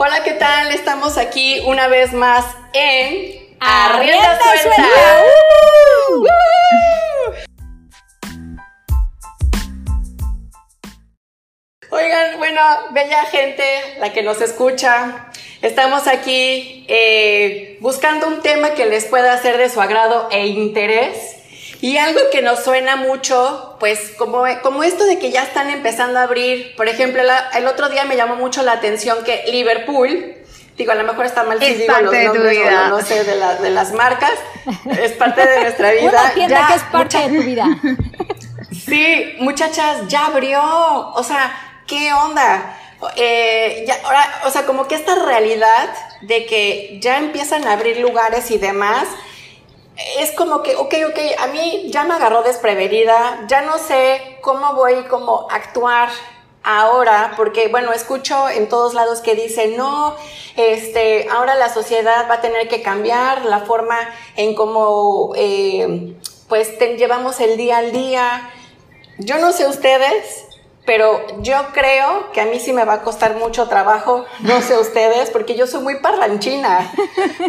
Hola, 0.00 0.22
¿qué 0.22 0.34
tal? 0.34 0.70
Estamos 0.70 1.18
aquí 1.18 1.58
una 1.66 1.88
vez 1.88 2.12
más 2.12 2.44
en 2.72 3.36
Arrienda 3.58 4.38
Suelta. 4.38 4.84
Oigan, 11.90 12.38
bueno, 12.38 12.60
bella 12.92 13.24
gente, 13.24 13.64
la 13.98 14.12
que 14.12 14.22
nos 14.22 14.40
escucha, 14.40 15.32
estamos 15.62 16.06
aquí 16.06 16.86
eh, 16.86 17.76
buscando 17.80 18.28
un 18.28 18.40
tema 18.40 18.74
que 18.74 18.86
les 18.86 19.04
pueda 19.06 19.36
ser 19.38 19.58
de 19.58 19.68
su 19.68 19.80
agrado 19.80 20.28
e 20.30 20.46
interés. 20.46 21.37
Y 21.80 21.96
algo 21.96 22.20
que 22.32 22.42
nos 22.42 22.64
suena 22.64 22.96
mucho, 22.96 23.76
pues 23.78 24.12
como, 24.18 24.44
como 24.62 24.82
esto 24.82 25.04
de 25.04 25.18
que 25.18 25.30
ya 25.30 25.44
están 25.44 25.70
empezando 25.70 26.18
a 26.18 26.22
abrir, 26.22 26.74
por 26.76 26.88
ejemplo, 26.88 27.22
el 27.54 27.66
otro 27.66 27.88
día 27.88 28.04
me 28.04 28.16
llamó 28.16 28.34
mucho 28.34 28.62
la 28.62 28.72
atención 28.72 29.22
que 29.24 29.44
Liverpool, 29.52 30.34
digo, 30.76 30.90
a 30.90 30.96
lo 30.96 31.04
mejor 31.04 31.26
está 31.26 31.44
mal 31.44 31.60
si 31.60 31.74
digo 31.74 31.92
los 32.00 32.12
nombres 32.12 32.58
o 32.58 32.88
no 32.88 33.00
sé, 33.00 33.22
de, 33.22 33.36
de, 33.62 33.70
las 33.70 33.92
marcas, 33.92 34.32
es 35.00 35.12
parte 35.12 35.46
de 35.46 35.60
nuestra 35.60 35.92
vida. 35.92 36.08
Una 36.08 36.34
tienda 36.34 36.66
que 36.66 36.74
es 36.74 36.82
parte 36.84 37.18
de 37.28 37.38
tu 37.38 37.44
vida. 37.44 37.66
Sí, 38.70 39.34
muchachas, 39.38 40.08
ya 40.08 40.26
abrió, 40.26 40.60
o 40.62 41.22
sea, 41.22 41.54
¿qué 41.86 42.12
onda? 42.12 42.76
Eh, 43.16 43.84
ya, 43.86 43.98
ahora, 44.04 44.40
o 44.44 44.50
sea, 44.50 44.66
como 44.66 44.86
que 44.88 44.94
esta 44.94 45.14
realidad 45.14 45.88
de 46.22 46.46
que 46.46 46.98
ya 47.00 47.18
empiezan 47.18 47.66
a 47.66 47.72
abrir 47.72 47.98
lugares 47.98 48.50
y 48.50 48.58
demás, 48.58 49.08
es 50.18 50.32
como 50.32 50.62
que, 50.62 50.76
ok, 50.76 50.94
ok, 51.08 51.18
a 51.38 51.46
mí 51.48 51.88
ya 51.90 52.04
me 52.04 52.14
agarró 52.14 52.42
desprevenida, 52.42 53.44
ya 53.48 53.62
no 53.62 53.78
sé 53.78 54.38
cómo 54.42 54.74
voy 54.74 55.04
como 55.04 55.48
actuar 55.50 56.08
ahora, 56.62 57.32
porque 57.36 57.68
bueno, 57.68 57.92
escucho 57.92 58.48
en 58.48 58.68
todos 58.68 58.94
lados 58.94 59.20
que 59.20 59.34
dicen, 59.34 59.76
no, 59.76 60.14
este, 60.56 61.28
ahora 61.30 61.56
la 61.56 61.72
sociedad 61.72 62.28
va 62.30 62.34
a 62.34 62.40
tener 62.40 62.68
que 62.68 62.82
cambiar 62.82 63.44
la 63.44 63.60
forma 63.60 63.96
en 64.36 64.54
cómo, 64.54 65.32
eh, 65.34 66.14
pues, 66.48 66.78
llevamos 66.78 67.40
el 67.40 67.56
día 67.56 67.78
al 67.78 67.92
día. 67.92 68.50
Yo 69.18 69.38
no 69.38 69.50
sé 69.52 69.66
ustedes, 69.66 70.44
pero 70.86 71.20
yo 71.40 71.56
creo 71.72 72.30
que 72.32 72.40
a 72.40 72.46
mí 72.46 72.60
sí 72.60 72.72
me 72.72 72.84
va 72.84 72.94
a 72.94 73.02
costar 73.02 73.36
mucho 73.36 73.68
trabajo, 73.68 74.24
no 74.40 74.62
sé 74.62 74.78
ustedes, 74.78 75.30
porque 75.30 75.56
yo 75.56 75.66
soy 75.66 75.82
muy 75.82 76.00
parranchina. 76.00 76.92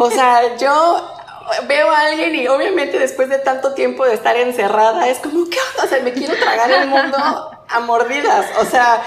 O 0.00 0.10
sea, 0.10 0.56
yo 0.56 1.19
veo 1.66 1.90
a 1.90 2.00
alguien 2.00 2.34
y 2.34 2.48
obviamente 2.48 2.98
después 2.98 3.28
de 3.28 3.38
tanto 3.38 3.74
tiempo 3.74 4.04
de 4.04 4.14
estar 4.14 4.36
encerrada, 4.36 5.08
es 5.08 5.18
como, 5.18 5.48
¿qué 5.48 5.58
onda? 5.70 5.84
O 5.84 5.88
sea, 5.88 6.02
me 6.02 6.12
quiero 6.12 6.34
tragar 6.36 6.70
el 6.70 6.88
mundo 6.88 7.16
a 7.68 7.80
mordidas. 7.80 8.46
O 8.58 8.64
sea, 8.64 9.02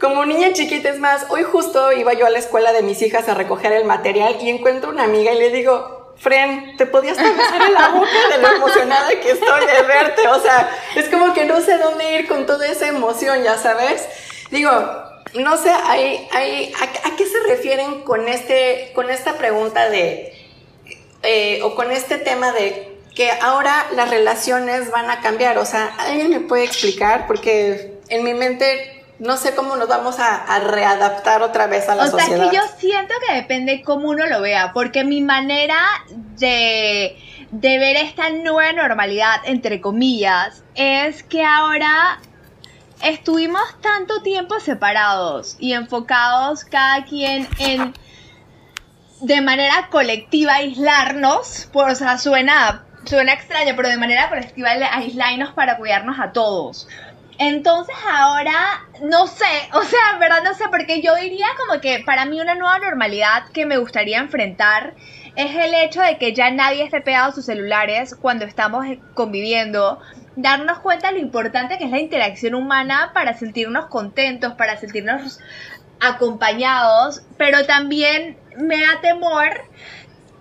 como 0.00 0.24
niña 0.24 0.52
chiquita, 0.52 0.88
es 0.88 0.98
más, 0.98 1.26
hoy 1.28 1.42
justo 1.44 1.92
iba 1.92 2.12
yo 2.14 2.26
a 2.26 2.30
la 2.30 2.38
escuela 2.38 2.72
de 2.72 2.82
mis 2.82 3.00
hijas 3.02 3.28
a 3.28 3.34
recoger 3.34 3.72
el 3.72 3.84
material 3.84 4.36
y 4.40 4.50
encuentro 4.50 4.90
una 4.90 5.04
amiga 5.04 5.32
y 5.32 5.38
le 5.38 5.50
digo, 5.50 6.14
Fren, 6.16 6.76
¿te 6.76 6.86
podías 6.86 7.16
pasar 7.16 7.62
en 7.62 7.74
la 7.74 7.88
boca 7.88 8.08
de 8.30 8.38
lo 8.38 8.48
emocionada 8.56 9.08
que 9.20 9.30
estoy 9.30 9.66
de 9.66 9.82
verte? 9.82 10.28
O 10.28 10.40
sea, 10.40 10.70
es 10.94 11.08
como 11.08 11.32
que 11.34 11.44
no 11.44 11.60
sé 11.60 11.78
dónde 11.78 12.18
ir 12.18 12.28
con 12.28 12.46
toda 12.46 12.66
esa 12.66 12.86
emoción, 12.88 13.42
ya 13.42 13.58
sabes. 13.58 14.06
Digo, 14.50 14.70
no 15.34 15.56
sé, 15.56 15.70
hay, 15.70 16.28
hay, 16.32 16.72
¿a, 16.80 17.08
¿a, 17.08 17.16
qué 17.16 17.26
se 17.26 17.40
refieren 17.48 18.02
con, 18.02 18.28
este, 18.28 18.92
con 18.94 19.10
esta 19.10 19.36
pregunta 19.36 19.88
de 19.90 20.32
eh, 21.24 21.60
o 21.62 21.74
con 21.74 21.90
este 21.90 22.18
tema 22.18 22.52
de 22.52 22.98
que 23.14 23.30
ahora 23.30 23.86
las 23.94 24.10
relaciones 24.10 24.90
van 24.90 25.10
a 25.10 25.20
cambiar. 25.20 25.58
O 25.58 25.64
sea, 25.64 25.94
¿alguien 25.98 26.30
me 26.30 26.40
puede 26.40 26.64
explicar? 26.64 27.26
Porque 27.26 28.00
en 28.08 28.24
mi 28.24 28.34
mente 28.34 29.04
no 29.18 29.36
sé 29.36 29.54
cómo 29.54 29.76
nos 29.76 29.88
vamos 29.88 30.16
a, 30.18 30.58
readaptar 30.58 31.42
otra 31.42 31.66
vez 31.66 31.88
a 31.88 31.94
la 31.94 32.08
sociedad. 32.08 32.32
O 32.32 32.42
sea, 32.42 32.50
que 32.50 32.56
yo 32.56 32.62
siento 32.78 33.14
que 33.26 33.34
depende 33.34 33.82
cómo 33.82 34.10
uno 34.10 34.26
lo 34.26 34.40
vea, 34.40 34.72
porque 34.72 35.04
mi 35.04 35.20
manera 35.20 35.78
de, 36.38 37.16
de 37.50 37.78
ver 37.78 37.96
esta 37.96 38.30
nueva 38.30 38.72
normalidad, 38.72 39.36
entre 39.44 39.80
comillas, 39.80 40.64
es 40.74 41.22
que 41.22 41.44
ahora 41.44 42.20
estuvimos 43.02 43.62
tanto 43.80 44.22
tiempo 44.22 44.58
separados 44.58 45.56
y 45.58 45.72
enfocados 45.72 46.64
cada 46.64 47.04
quien 47.04 47.46
en 47.58 47.94
de 49.24 49.40
manera 49.40 49.88
colectiva 49.90 50.54
aislarnos, 50.56 51.68
por, 51.72 51.90
o 51.90 51.94
sea, 51.94 52.18
suena, 52.18 52.84
suena 53.04 53.32
extraño, 53.32 53.72
pero 53.74 53.88
de 53.88 53.96
manera 53.96 54.28
colectiva 54.28 54.70
aislarnos 54.70 55.52
para 55.54 55.78
cuidarnos 55.78 56.18
a 56.20 56.32
todos. 56.32 56.86
Entonces 57.38 57.96
ahora, 58.08 58.84
no 59.02 59.26
sé, 59.26 59.46
o 59.72 59.82
sea, 59.82 60.18
verdad 60.20 60.42
no 60.44 60.54
sé, 60.54 60.64
porque 60.70 61.00
yo 61.00 61.14
diría 61.16 61.46
como 61.56 61.80
que 61.80 62.00
para 62.00 62.26
mí 62.26 62.40
una 62.40 62.54
nueva 62.54 62.78
normalidad 62.78 63.48
que 63.52 63.64
me 63.64 63.78
gustaría 63.78 64.18
enfrentar 64.18 64.94
es 65.36 65.56
el 65.56 65.74
hecho 65.74 66.02
de 66.02 66.18
que 66.18 66.34
ya 66.34 66.50
nadie 66.50 66.84
esté 66.84 67.00
pegado 67.00 67.30
a 67.30 67.34
sus 67.34 67.46
celulares 67.46 68.14
cuando 68.14 68.44
estamos 68.44 68.86
conviviendo, 69.14 70.00
darnos 70.36 70.78
cuenta 70.80 71.08
de 71.08 71.14
lo 71.14 71.20
importante 71.20 71.78
que 71.78 71.84
es 71.84 71.90
la 71.90 71.98
interacción 71.98 72.54
humana 72.54 73.10
para 73.14 73.34
sentirnos 73.34 73.86
contentos, 73.86 74.52
para 74.52 74.76
sentirnos 74.76 75.40
acompañados, 76.00 77.22
pero 77.36 77.64
también 77.66 78.36
me 78.56 78.80
da 78.80 79.00
temor 79.00 79.62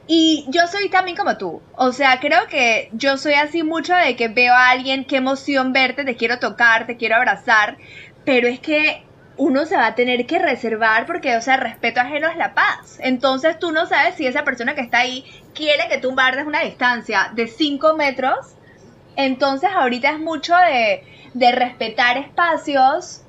y 0.07 0.46
yo 0.50 0.68
soy 0.68 0.90
también 0.90 1.16
como 1.16 1.38
tú. 1.38 1.62
O 1.75 1.91
sea, 1.91 2.19
creo 2.19 2.47
que 2.47 2.90
yo 2.94 3.18
soy 3.18 3.34
así 3.34 3.63
mucho 3.63 3.96
de 3.96 4.16
que 4.16 4.28
veo 4.28 4.53
a 4.53 4.69
alguien, 4.69 5.06
qué 5.06 5.18
emoción 5.18 5.74
verte, 5.74 6.03
te 6.03 6.16
quiero 6.16 6.40
tocar, 6.40 6.85
te 6.85 6.97
quiero 6.97 7.16
abrazar, 7.16 7.78
pero 8.25 8.47
es 8.47 8.59
que 8.59 9.03
uno 9.38 9.66
se 9.66 9.78
va 9.78 9.88
a 9.88 9.96
tener 9.96 10.25
que 10.25 10.40
reservar 10.40 11.06
porque, 11.06 11.35
o 11.38 11.41
sea, 11.41 11.57
respeto 11.57 12.01
ajeno 12.01 12.28
es 12.28 12.38
la 12.38 12.53
paz. 12.53 12.97
Entonces 13.00 13.57
tú 13.59 13.72
no 13.72 13.85
sabes 13.85 14.16
si 14.16 14.28
esa 14.28 14.44
persona 14.44 14.75
que 14.75 14.81
está 14.81 15.00
ahí 15.00 15.25
quiere 15.56 15.88
que 15.90 15.97
tú 15.97 16.12
guardes 16.12 16.45
una 16.45 16.62
distancia 16.62 17.31
de 17.34 17.47
5 17.47 17.95
metros. 17.95 18.56
Entonces 19.16 19.69
ahorita 19.74 20.12
es 20.12 20.19
mucho 20.19 20.56
de, 20.56 21.03
de 21.34 21.51
respetar 21.51 22.18
espacios 22.18 23.22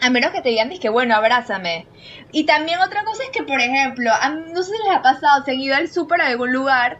a 0.00 0.10
menos 0.10 0.30
que 0.30 0.42
te 0.42 0.50
digan, 0.50 0.70
que 0.78 0.88
bueno, 0.88 1.14
abrázame. 1.14 1.86
Y 2.32 2.44
también 2.44 2.80
otra 2.80 3.04
cosa 3.04 3.22
es 3.24 3.30
que, 3.30 3.42
por 3.42 3.60
ejemplo, 3.60 4.10
no 4.52 4.62
sé 4.62 4.72
si 4.72 4.82
les 4.84 4.96
ha 4.96 5.02
pasado, 5.02 5.44
se 5.44 5.52
han 5.52 5.60
ido 5.60 5.76
al 5.76 5.88
súper 5.88 6.20
a 6.20 6.26
algún 6.26 6.52
lugar, 6.52 6.98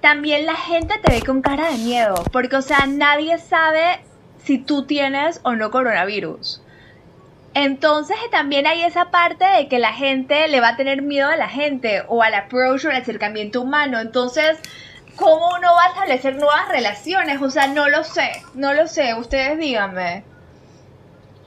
también 0.00 0.46
la 0.46 0.54
gente 0.54 0.94
te 1.02 1.12
ve 1.12 1.22
con 1.22 1.42
cara 1.42 1.70
de 1.70 1.78
miedo. 1.78 2.22
Porque, 2.32 2.56
o 2.56 2.62
sea, 2.62 2.86
nadie 2.86 3.38
sabe 3.38 4.00
si 4.44 4.58
tú 4.58 4.86
tienes 4.86 5.40
o 5.42 5.54
no 5.54 5.70
coronavirus. 5.70 6.62
Entonces 7.54 8.18
también 8.30 8.66
hay 8.66 8.82
esa 8.82 9.10
parte 9.10 9.46
de 9.46 9.66
que 9.68 9.78
la 9.78 9.94
gente 9.94 10.46
le 10.46 10.60
va 10.60 10.68
a 10.68 10.76
tener 10.76 11.00
miedo 11.00 11.30
a 11.30 11.36
la 11.36 11.48
gente 11.48 12.02
o 12.08 12.22
al 12.22 12.34
approach 12.34 12.84
o 12.84 12.90
al 12.90 12.96
acercamiento 12.96 13.62
humano. 13.62 13.98
Entonces, 13.98 14.58
¿cómo 15.16 15.48
uno 15.56 15.74
va 15.74 15.84
a 15.84 15.88
establecer 15.88 16.36
nuevas 16.36 16.68
relaciones? 16.68 17.40
O 17.40 17.48
sea, 17.48 17.66
no 17.68 17.88
lo 17.88 18.04
sé, 18.04 18.30
no 18.52 18.74
lo 18.74 18.86
sé. 18.86 19.14
Ustedes 19.14 19.58
díganme. 19.58 20.22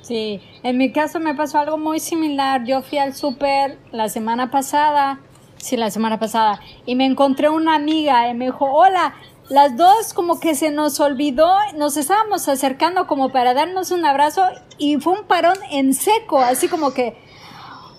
Sí, 0.10 0.42
en 0.64 0.80
mi 0.80 0.92
caso 0.92 1.20
me 1.20 1.36
pasó 1.36 1.60
algo 1.60 1.78
muy 1.78 2.00
similar. 2.00 2.64
Yo 2.64 2.82
fui 2.82 2.98
al 2.98 3.14
súper 3.14 3.78
la 3.92 4.10
semana 4.10 4.50
pasada, 4.50 5.20
sí, 5.58 5.78
la 5.78 5.92
semana 5.92 6.18
pasada, 6.18 6.60
y 6.88 6.96
me 6.96 7.06
encontré 7.06 7.48
una 7.48 7.76
amiga 7.76 8.28
y 8.28 8.34
me 8.34 8.46
dijo, 8.46 8.66
hola, 8.66 9.14
las 9.50 9.78
dos 9.78 10.16
como 10.16 10.40
que 10.40 10.56
se 10.56 10.72
nos 10.72 11.00
olvidó, 11.00 11.56
nos 11.76 11.96
estábamos 11.96 12.50
acercando 12.50 13.06
como 13.06 13.32
para 13.32 13.54
darnos 13.54 13.92
un 13.92 14.04
abrazo 14.04 14.42
y 14.80 14.98
fue 14.98 15.14
un 15.14 15.28
parón 15.28 15.60
en 15.70 15.94
seco, 15.94 16.40
así 16.40 16.68
como 16.68 16.92
que, 16.92 17.16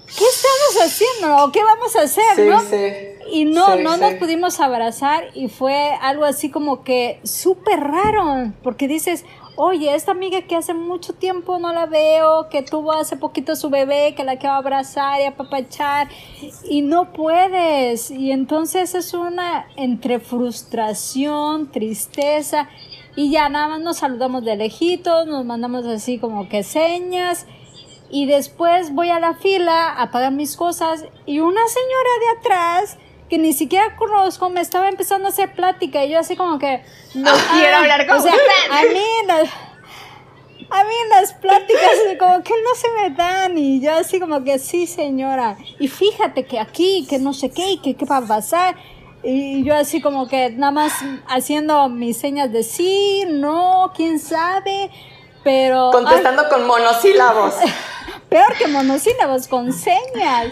¿qué 0.08 0.24
estamos 0.24 0.84
haciendo? 0.84 1.44
¿O 1.44 1.52
qué 1.52 1.62
vamos 1.62 1.94
a 1.94 2.02
hacer? 2.02 2.44
¿no? 2.44 2.60
y 3.30 3.44
no, 3.44 3.76
no 3.76 3.96
nos 3.96 4.14
pudimos 4.14 4.58
abrazar 4.58 5.28
y 5.34 5.46
fue 5.46 5.92
algo 6.02 6.24
así 6.24 6.50
como 6.50 6.82
que 6.82 7.20
súper 7.22 7.78
raro, 7.78 8.52
porque 8.64 8.88
dices, 8.88 9.24
oye, 9.56 9.94
esta 9.94 10.12
amiga 10.12 10.42
que 10.42 10.56
hace 10.56 10.74
mucho 10.74 11.12
tiempo 11.12 11.58
no 11.58 11.72
la 11.72 11.86
veo, 11.86 12.48
que 12.48 12.62
tuvo 12.62 12.92
hace 12.92 13.16
poquito 13.16 13.56
su 13.56 13.70
bebé, 13.70 14.14
que 14.14 14.24
la 14.24 14.36
quiero 14.36 14.54
abrazar 14.54 15.20
y 15.20 15.24
apapachar, 15.24 16.08
y 16.64 16.82
no 16.82 17.12
puedes. 17.12 18.10
Y 18.10 18.32
entonces 18.32 18.94
es 18.94 19.14
una 19.14 19.66
entre 19.76 20.20
frustración, 20.20 21.70
tristeza, 21.70 22.68
y 23.16 23.30
ya 23.30 23.48
nada 23.48 23.68
más 23.68 23.80
nos 23.80 23.98
saludamos 23.98 24.44
de 24.44 24.56
lejitos, 24.56 25.26
nos 25.26 25.44
mandamos 25.44 25.84
así 25.86 26.18
como 26.18 26.48
que 26.48 26.62
señas, 26.62 27.46
y 28.10 28.26
después 28.26 28.94
voy 28.94 29.10
a 29.10 29.20
la 29.20 29.34
fila 29.34 29.92
a 29.92 30.10
pagar 30.10 30.32
mis 30.32 30.56
cosas, 30.56 31.04
y 31.26 31.40
una 31.40 31.60
señora 31.66 32.10
de 32.20 32.38
atrás, 32.38 32.98
que 33.30 33.38
ni 33.38 33.52
siquiera 33.52 33.94
conozco, 33.96 34.50
me 34.50 34.60
estaba 34.60 34.88
empezando 34.88 35.26
a 35.26 35.28
hacer 35.28 35.52
plática 35.54 36.04
y 36.04 36.10
yo 36.10 36.18
así 36.18 36.34
como 36.34 36.58
que... 36.58 36.82
No 37.14 37.30
quiero 37.52 37.76
hablar 37.76 38.06
con 38.08 38.18
o 38.18 38.22
sea, 38.22 38.32
A 38.72 38.82
mí 38.82 39.04
las, 39.28 39.48
a 40.68 40.84
mí 40.84 40.94
las 41.10 41.32
pláticas 41.34 41.90
como 42.18 42.42
que 42.42 42.54
no 42.60 42.74
se 42.74 42.88
me 42.90 43.14
dan 43.14 43.56
y 43.56 43.80
yo 43.80 43.94
así 43.94 44.18
como 44.18 44.42
que 44.42 44.58
sí 44.58 44.88
señora. 44.88 45.56
Y 45.78 45.86
fíjate 45.86 46.44
que 46.44 46.58
aquí, 46.58 47.06
que 47.08 47.20
no 47.20 47.32
sé 47.32 47.50
qué 47.50 47.70
y 47.70 47.78
que 47.78 47.94
qué 47.94 48.04
va 48.04 48.16
a 48.16 48.26
pasar. 48.26 48.74
Y 49.22 49.62
yo 49.62 49.76
así 49.76 50.00
como 50.00 50.26
que 50.26 50.50
nada 50.50 50.72
más 50.72 50.92
haciendo 51.28 51.88
mis 51.88 52.16
señas 52.16 52.50
de 52.50 52.64
sí, 52.64 53.24
no, 53.28 53.92
quién 53.94 54.18
sabe, 54.18 54.90
pero... 55.44 55.92
Contestando 55.92 56.48
con 56.48 56.66
monosílabos. 56.66 57.54
Peor 58.28 58.54
que 58.58 58.66
monosílabos, 58.66 59.46
con 59.46 59.72
señas. 59.72 60.48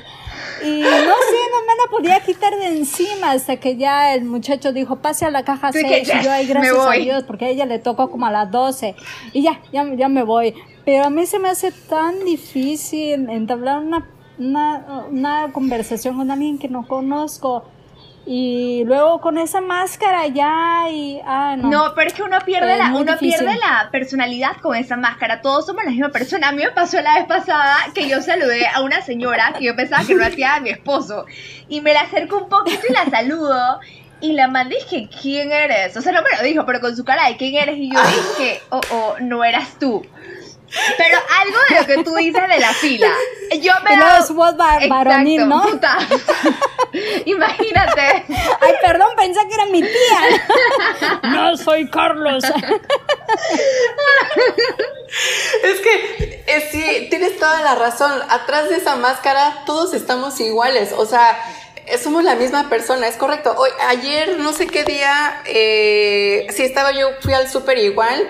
Y 0.64 0.81
no 0.81 0.87
sé, 0.87 1.40
no 1.52 1.61
me 1.67 1.76
la 1.76 1.90
podía 1.90 2.20
quitar 2.20 2.55
de 2.56 2.67
encima 2.67 3.32
hasta 3.32 3.56
que 3.56 3.76
ya 3.76 4.14
el 4.14 4.25
muchacho 4.25 4.73
dijo, 4.73 4.96
pase 4.96 5.25
a 5.25 5.31
la 5.31 5.44
caja 5.44 5.73
6. 5.73 5.85
Y 5.85 6.25
yo 6.25 6.31
ahí, 6.31 6.46
gracias 6.46 6.79
a 6.79 6.93
Dios, 6.93 7.25
porque 7.25 7.46
a 7.46 7.49
ella 7.49 7.67
le 7.67 7.79
tocó 7.79 8.11
como 8.11 8.26
a 8.26 8.31
las 8.31 8.50
12. 8.50 8.94
Y 9.32 9.43
ya, 9.43 9.61
ya, 9.73 9.87
ya 9.94 10.08
me 10.08 10.23
voy. 10.23 10.55
Pero 10.85 11.05
a 11.05 11.11
mí 11.11 11.26
se 11.26 11.38
me 11.38 11.49
hace 11.49 11.70
tan 11.73 12.25
difícil 12.25 13.29
entablar 13.31 13.79
una, 13.81 14.08
una, 14.38 15.06
una 15.11 15.52
conversación 15.52 16.17
con 16.17 16.31
alguien 16.31 16.58
que 16.58 16.69
no 16.69 16.87
conozco 16.87 17.64
y 18.31 18.85
luego 18.85 19.23
con 19.23 19.39
esa 19.39 19.63
máscara 19.63 20.27
ya 20.27 20.87
y 20.91 21.19
ah, 21.25 21.57
no. 21.57 21.71
No, 21.71 21.95
pero 21.95 22.09
es 22.09 22.13
que 22.13 22.23
uno 22.23 22.37
pierde 22.45 22.77
la 22.77 22.93
uno 22.95 23.17
pierde 23.17 23.57
la 23.57 23.89
personalidad 23.91 24.59
con 24.61 24.77
esa 24.77 24.99
máscara. 24.99 25.41
Todos 25.41 25.65
somos 25.65 25.83
la 25.83 25.91
misma 25.91 26.11
persona. 26.11 26.51
A 26.51 26.53
mí 26.53 26.63
me 26.63 26.71
pasó 26.71 27.01
la 27.01 27.15
vez 27.15 27.25
pasada 27.25 27.77
que 27.95 28.07
yo 28.07 28.21
saludé 28.21 28.67
a 28.67 28.83
una 28.83 29.01
señora 29.01 29.55
que 29.59 29.65
yo 29.65 29.75
pensaba 29.75 30.05
que 30.05 30.15
no 30.15 30.27
hacía 30.27 30.57
a 30.57 30.61
mi 30.61 30.69
esposo 30.69 31.25
y 31.71 31.81
me 31.81 31.95
la 31.95 32.03
acerco 32.03 32.37
un 32.37 32.51
poquito 32.51 32.83
y 32.87 32.93
la 32.93 33.07
saludo 33.07 33.81
y 34.21 34.33
la 34.33 34.49
man 34.49 34.69
dije, 34.69 35.09
¿quién 35.23 35.51
eres? 35.51 35.97
O 35.97 36.03
sea, 36.03 36.13
no 36.13 36.21
me 36.21 36.37
lo 36.37 36.43
dijo, 36.43 36.67
pero 36.67 36.81
con 36.81 36.95
su 36.95 37.07
cara 37.07 37.29
de 37.29 37.39
quién 37.39 37.55
eres 37.55 37.79
y 37.79 37.91
yo 37.91 37.99
dije, 37.99 38.61
oh, 38.69 38.81
oh, 38.91 39.15
no 39.21 39.43
eras 39.43 39.79
tú. 39.81 40.05
Pero 40.97 41.19
algo 41.41 41.59
de 41.69 41.81
lo 41.81 41.87
que 41.87 42.05
tú 42.05 42.15
dices 42.17 42.49
de 42.49 42.59
la 42.59 42.73
fila. 42.75 43.11
Yo 43.61 43.73
me 43.85 43.97
da. 43.97 44.23
su 44.23 44.35
voz 44.35 44.56
varonil, 44.56 45.49
¿no? 45.49 45.62
Puta. 45.62 45.99
Imagínate. 47.25 48.25
Ay, 48.61 48.75
perdón, 48.82 49.09
pensé 49.17 49.41
que 49.49 49.55
era 49.55 49.67
mi 49.67 49.82
tía. 49.82 51.20
No, 51.23 51.56
soy 51.56 51.88
Carlos. 51.88 52.44
Es 55.65 55.81
que 55.81 56.44
eh, 56.47 56.69
sí, 56.70 57.06
tienes 57.09 57.38
toda 57.38 57.62
la 57.62 57.75
razón. 57.75 58.12
Atrás 58.29 58.69
de 58.69 58.76
esa 58.76 58.97
máscara 58.97 59.62
todos 59.65 59.94
estamos 59.94 60.38
iguales. 60.41 60.93
O 60.93 61.06
sea, 61.06 61.38
somos 62.03 62.25
la 62.25 62.35
misma 62.35 62.69
persona, 62.69 63.09
es 63.09 63.17
correcto. 63.17 63.55
Hoy, 63.56 63.70
ayer, 63.88 64.38
no 64.38 64.53
sé 64.53 64.67
qué 64.67 64.85
día, 64.85 65.43
eh, 65.47 66.47
sí 66.50 66.62
estaba 66.62 66.93
yo, 66.93 67.09
fui 67.20 67.32
al 67.32 67.49
súper 67.49 67.79
igual 67.79 68.29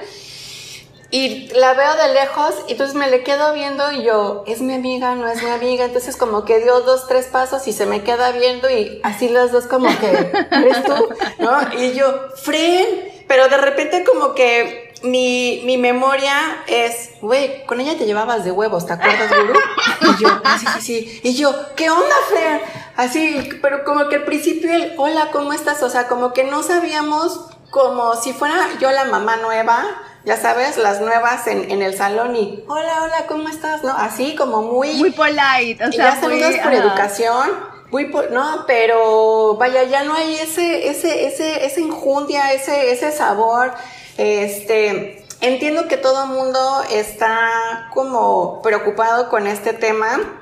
y 1.11 1.49
la 1.55 1.73
veo 1.73 1.95
de 1.97 2.13
lejos 2.13 2.55
y 2.69 2.73
entonces 2.73 2.95
me 2.95 3.11
le 3.11 3.23
quedo 3.23 3.55
viendo 3.55 3.91
y 3.93 4.03
yo, 4.03 4.45
es 4.47 4.61
mi 4.61 4.75
amiga, 4.75 5.15
no 5.15 5.27
es 5.27 5.43
mi 5.43 5.49
amiga, 5.49 5.87
entonces 5.87 6.17
como 6.17 6.45
que 6.45 6.61
dio 6.61 6.81
dos, 6.83 7.07
tres 7.09 7.27
pasos 7.27 7.67
y 7.67 7.73
se 7.73 7.87
me 7.87 8.03
queda 8.03 8.31
viendo 8.33 8.69
y 8.69 9.01
así 9.03 9.29
las 9.29 9.51
dos 9.51 9.67
como 9.67 9.89
que, 9.99 10.33
¿eres 10.51 10.85
tú? 10.85 11.09
¿No? 11.39 11.59
Y 11.79 11.95
yo, 11.95 12.29
Fren, 12.37 12.87
pero 13.27 13.49
de 13.49 13.57
repente 13.57 14.05
como 14.05 14.35
que 14.35 14.93
mi, 15.03 15.63
mi 15.65 15.79
memoria 15.79 16.35
es, 16.67 17.11
güey, 17.23 17.65
con 17.65 17.81
ella 17.81 17.97
te 17.97 18.05
llevabas 18.05 18.45
de 18.45 18.53
huevos, 18.53 18.85
¿te 18.87 18.93
acuerdas, 18.93 19.31
Guru? 19.31 19.59
Y 20.01 20.23
yo, 20.23 20.29
ah, 20.45 20.59
sí, 20.59 20.67
sí, 20.75 20.81
sí. 20.81 21.21
Y 21.23 21.35
yo, 21.35 21.55
¿qué 21.75 21.89
onda, 21.89 22.17
Fren? 22.29 22.61
Así, 22.97 23.49
pero 23.63 23.85
como 23.85 24.09
que 24.09 24.17
al 24.17 24.25
principio 24.25 24.73
el, 24.73 24.95
hola, 24.99 25.31
¿cómo 25.33 25.53
estás? 25.53 25.83
O 25.83 25.89
sea, 25.89 26.09
como 26.09 26.33
que 26.33 26.45
no 26.45 26.63
sabíamos 26.63 27.49
como 27.71 28.15
si 28.17 28.33
fuera 28.33 28.57
yo 28.81 28.91
la 28.91 29.05
mamá 29.05 29.37
nueva, 29.37 29.85
ya 30.29 30.37
sabes, 30.37 30.77
las 30.77 31.01
nuevas 31.01 31.47
en, 31.47 31.71
en 31.71 31.81
el 31.81 31.97
salón 31.97 32.37
y, 32.37 32.63
hola, 32.69 33.03
hola, 33.03 33.25
¿cómo 33.27 33.49
estás? 33.49 33.83
¿No? 33.83 33.93
Así 33.97 34.35
como 34.37 34.61
muy... 34.61 34.93
Muy 34.97 35.11
polite, 35.11 35.83
o 35.83 35.91
sea, 35.91 36.15
ya 36.15 36.21
saludas 36.21 36.55
por 36.63 36.75
educación, 36.75 37.49
muy, 37.91 38.13
no, 38.31 38.65
pero 38.67 39.57
vaya, 39.57 39.85
ya 39.85 40.05
no 40.05 40.13
hay 40.13 40.35
ese, 40.35 40.91
ese, 40.91 41.27
ese, 41.27 41.65
esa 41.65 41.81
injundia, 41.81 42.53
ese, 42.53 42.93
ese 42.93 43.11
sabor, 43.11 43.73
este... 44.19 45.25
Entiendo 45.41 45.87
que 45.87 45.97
todo 45.97 46.25
el 46.25 46.31
mundo 46.31 46.83
está 46.91 47.89
como 47.95 48.61
preocupado 48.61 49.29
con 49.29 49.47
este 49.47 49.73
tema, 49.73 50.38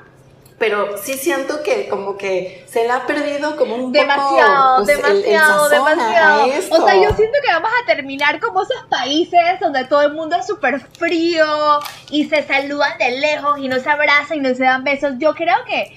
pero 0.57 0.97
sí 0.97 1.13
siento 1.13 1.61
que 1.61 1.87
como 1.87 2.17
que 2.17 2.65
se 2.67 2.83
le 2.83 2.91
ha 2.91 3.05
perdido 3.05 3.55
como 3.57 3.75
un 3.75 3.91
demasiado, 3.91 4.77
poco, 4.77 4.85
pues, 4.85 4.97
demasiado, 4.97 5.69
demasiado. 5.69 6.45
O 6.71 6.85
sea, 6.87 6.95
yo 6.95 7.15
siento 7.15 7.37
que 7.45 7.51
vamos 7.51 7.71
a 7.83 7.85
terminar 7.85 8.39
como 8.39 8.63
esos 8.63 8.83
países 8.89 9.59
donde 9.61 9.85
todo 9.85 10.01
el 10.01 10.13
mundo 10.13 10.35
es 10.35 10.47
súper 10.47 10.79
frío 10.79 11.45
y 12.09 12.25
se 12.25 12.41
saludan 12.43 12.97
de 12.97 13.11
lejos 13.19 13.59
y 13.59 13.67
no 13.67 13.79
se 13.79 13.89
abrazan 13.89 14.37
y 14.37 14.41
no 14.41 14.55
se 14.55 14.63
dan 14.63 14.83
besos. 14.83 15.13
Yo 15.19 15.35
creo 15.35 15.57
que 15.65 15.95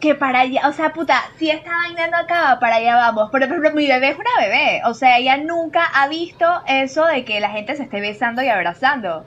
que 0.00 0.14
para 0.14 0.40
allá, 0.40 0.68
o 0.68 0.72
sea, 0.72 0.92
puta, 0.92 1.22
si 1.38 1.50
esta 1.50 1.70
vaina 1.70 2.08
no 2.08 2.18
acaba, 2.18 2.60
para 2.60 2.76
allá 2.76 2.94
vamos. 2.94 3.30
Pero, 3.32 3.48
por 3.48 3.56
ejemplo, 3.56 3.72
mi 3.72 3.88
bebé 3.88 4.10
es 4.10 4.16
una 4.16 4.30
bebé, 4.38 4.82
o 4.84 4.92
sea, 4.92 5.16
ella 5.18 5.38
nunca 5.38 5.82
ha 5.84 6.08
visto 6.08 6.46
eso 6.66 7.06
de 7.06 7.24
que 7.24 7.40
la 7.40 7.48
gente 7.48 7.74
se 7.74 7.84
esté 7.84 8.00
besando 8.00 8.42
y 8.42 8.48
abrazando 8.48 9.24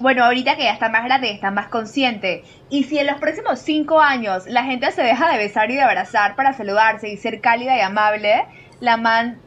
bueno, 0.00 0.24
ahorita 0.24 0.56
que 0.56 0.64
ya 0.64 0.72
está 0.72 0.88
más 0.88 1.04
grande, 1.04 1.30
está 1.30 1.50
más 1.50 1.68
consciente. 1.68 2.44
Y 2.70 2.84
si 2.84 2.98
en 2.98 3.06
los 3.06 3.16
próximos 3.16 3.58
cinco 3.60 4.00
años 4.00 4.46
la 4.46 4.64
gente 4.64 4.90
se 4.92 5.02
deja 5.02 5.30
de 5.30 5.38
besar 5.38 5.70
y 5.70 5.76
de 5.76 5.82
abrazar 5.82 6.36
para 6.36 6.52
saludarse 6.52 7.08
y 7.08 7.16
ser 7.16 7.40
cálida 7.40 7.76
y 7.76 7.80
amable, 7.80 8.46
la 8.80 8.96
man, 8.96 9.40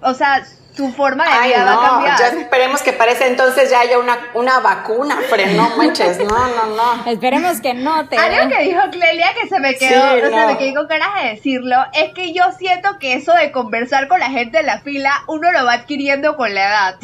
o 0.00 0.14
sea, 0.14 0.44
su 0.74 0.90
forma 0.90 1.24
de 1.24 1.48
vida 1.48 1.64
va 1.64 1.72
a 1.72 1.90
cambiar. 1.90 2.18
Ya 2.18 2.28
esperemos 2.28 2.82
que 2.82 2.92
parece 2.92 3.26
entonces 3.26 3.70
ya 3.70 3.80
haya 3.80 3.98
una, 3.98 4.18
una 4.34 4.60
vacuna, 4.60 5.18
pero 5.30 5.46
no 5.52 5.76
manches, 5.76 6.18
no, 6.18 6.48
no, 6.48 6.66
no. 6.74 7.06
Esperemos 7.06 7.60
que 7.60 7.74
no 7.74 8.08
te. 8.08 8.16
Algo 8.16 8.48
que 8.48 8.64
dijo 8.64 8.80
Clelia 8.90 9.28
que 9.40 9.48
se 9.48 9.60
me 9.60 9.74
quedó, 9.74 10.14
sí, 10.14 10.34
me 10.46 10.58
quedé 10.58 10.74
con 10.74 10.88
ganas 10.88 11.22
de 11.22 11.28
decirlo, 11.30 11.76
es 11.92 12.12
que 12.14 12.32
yo 12.32 12.44
siento 12.58 12.98
que 12.98 13.14
eso 13.14 13.34
de 13.34 13.52
conversar 13.52 14.08
con 14.08 14.18
la 14.20 14.30
gente 14.30 14.60
en 14.60 14.66
la 14.66 14.80
fila, 14.80 15.12
uno 15.28 15.52
lo 15.52 15.64
va 15.64 15.74
adquiriendo 15.74 16.36
con 16.36 16.54
la 16.54 16.66
edad. 16.66 16.98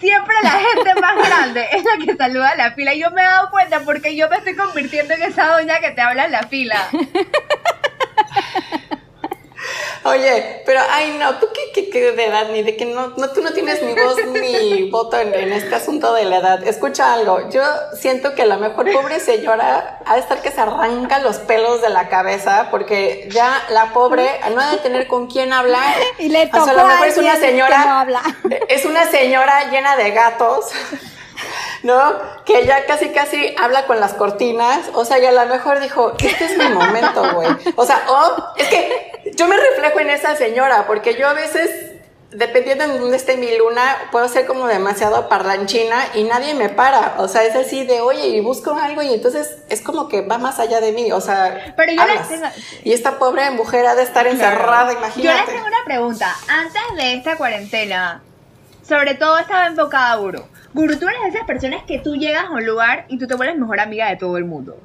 Siempre 0.00 0.34
la 0.42 0.50
gente 0.50 0.94
más 1.00 1.16
grande 1.16 1.66
es 1.72 1.82
la 1.84 2.04
que 2.04 2.16
saluda 2.16 2.50
a 2.50 2.56
la 2.56 2.72
fila. 2.72 2.94
Y 2.94 3.00
yo 3.00 3.10
me 3.10 3.22
he 3.22 3.24
dado 3.24 3.50
cuenta 3.50 3.80
porque 3.80 4.14
yo 4.16 4.28
me 4.28 4.36
estoy 4.36 4.54
convirtiendo 4.54 5.14
en 5.14 5.22
esa 5.24 5.46
doña 5.46 5.80
que 5.80 5.90
te 5.90 6.00
habla 6.00 6.26
en 6.26 6.32
la 6.32 6.44
fila. 6.44 6.88
Oye, 10.04 10.62
pero 10.64 10.80
ay 10.90 11.16
no, 11.18 11.34
tú 11.38 11.46
qué, 11.52 11.69
de 11.98 12.24
edad, 12.24 12.48
ni 12.50 12.62
de 12.62 12.76
que 12.76 12.86
no, 12.86 13.08
no, 13.16 13.30
tú 13.30 13.42
no 13.42 13.52
tienes 13.52 13.82
ni 13.82 13.94
voz 13.94 14.16
ni 14.26 14.90
voto 14.90 15.18
en, 15.18 15.52
este 15.52 15.74
asunto 15.74 16.14
de 16.14 16.24
la 16.24 16.38
edad. 16.38 16.66
Escucha 16.66 17.12
algo, 17.12 17.50
yo 17.50 17.62
siento 17.94 18.34
que 18.34 18.46
la 18.46 18.56
mejor 18.56 18.90
pobre 18.92 19.20
señora 19.20 20.00
ha 20.06 20.14
de 20.14 20.20
estar 20.20 20.40
que 20.40 20.50
se 20.50 20.60
arranca 20.60 21.18
los 21.18 21.38
pelos 21.38 21.82
de 21.82 21.90
la 21.90 22.08
cabeza 22.08 22.68
porque 22.70 23.28
ya 23.32 23.62
la 23.70 23.92
pobre 23.92 24.28
no 24.54 24.60
ha 24.60 24.70
de 24.70 24.78
tener 24.78 25.06
con 25.06 25.26
quién 25.26 25.52
hablar. 25.52 25.96
Y 26.18 26.28
le 26.28 26.46
toca 26.46 26.62
o 26.62 26.64
sea, 26.64 26.74
a 26.74 26.76
lo 26.76 26.86
mejor 26.86 27.06
es 27.06 27.16
una 27.16 27.36
señora, 27.36 28.06
es 28.68 28.84
una 28.84 29.06
señora 29.06 29.70
llena 29.70 29.96
de 29.96 30.10
gatos. 30.10 30.66
¿No? 31.82 32.14
Que 32.44 32.66
ya 32.66 32.84
casi 32.86 33.10
casi 33.10 33.54
habla 33.58 33.86
con 33.86 34.00
las 34.00 34.14
cortinas, 34.14 34.90
o 34.94 35.04
sea, 35.04 35.18
y 35.18 35.26
a 35.26 35.32
lo 35.32 35.46
mejor 35.46 35.80
dijo, 35.80 36.14
este 36.18 36.44
es 36.44 36.58
mi 36.58 36.68
momento, 36.68 37.34
güey. 37.34 37.48
O 37.76 37.84
sea, 37.84 38.04
oh, 38.08 38.52
es 38.56 38.68
que 38.68 39.32
yo 39.36 39.46
me 39.46 39.56
reflejo 39.56 40.00
en 40.00 40.10
esa 40.10 40.36
señora, 40.36 40.86
porque 40.86 41.14
yo 41.14 41.28
a 41.28 41.32
veces, 41.32 41.92
dependiendo 42.30 42.86
de 42.86 42.98
dónde 42.98 43.16
esté 43.16 43.36
mi 43.36 43.56
luna, 43.56 43.96
puedo 44.12 44.28
ser 44.28 44.46
como 44.46 44.66
demasiado 44.66 45.28
parlanchina 45.28 45.96
y 46.14 46.24
nadie 46.24 46.54
me 46.54 46.68
para, 46.68 47.14
o 47.18 47.28
sea, 47.28 47.44
es 47.44 47.56
así 47.56 47.84
de, 47.84 48.00
oye, 48.00 48.28
y 48.28 48.40
busco 48.40 48.74
algo 48.74 49.02
y 49.02 49.14
entonces 49.14 49.58
es 49.68 49.80
como 49.80 50.08
que 50.08 50.22
va 50.22 50.38
más 50.38 50.58
allá 50.58 50.80
de 50.80 50.92
mí, 50.92 51.10
o 51.12 51.20
sea, 51.20 51.74
Pero 51.76 51.92
yo 51.92 52.02
y 52.84 52.92
esta 52.92 53.18
pobre 53.18 53.50
mujer 53.50 53.86
ha 53.86 53.94
de 53.94 54.02
estar 54.02 54.26
encerrada, 54.26 54.92
imagínate. 54.92 55.22
Yo 55.22 55.46
les 55.46 55.54
tengo 55.54 55.66
una 55.66 55.84
pregunta, 55.84 56.36
antes 56.48 56.82
de 56.96 57.14
esta 57.14 57.36
cuarentena, 57.36 58.22
sobre 58.86 59.14
todo 59.14 59.38
estaba 59.38 59.66
enfocada 59.66 60.16
a. 60.16 60.44
Guru, 60.72 60.98
tú 60.98 61.08
eres 61.08 61.22
de 61.22 61.28
esas 61.30 61.46
personas 61.46 61.82
que 61.82 61.98
tú 61.98 62.14
llegas 62.14 62.44
a 62.44 62.50
un 62.50 62.64
lugar 62.64 63.04
y 63.08 63.18
tú 63.18 63.26
te 63.26 63.34
vuelves 63.34 63.58
mejor 63.58 63.80
amiga 63.80 64.08
de 64.08 64.16
todo 64.16 64.36
el 64.36 64.44
mundo. 64.44 64.78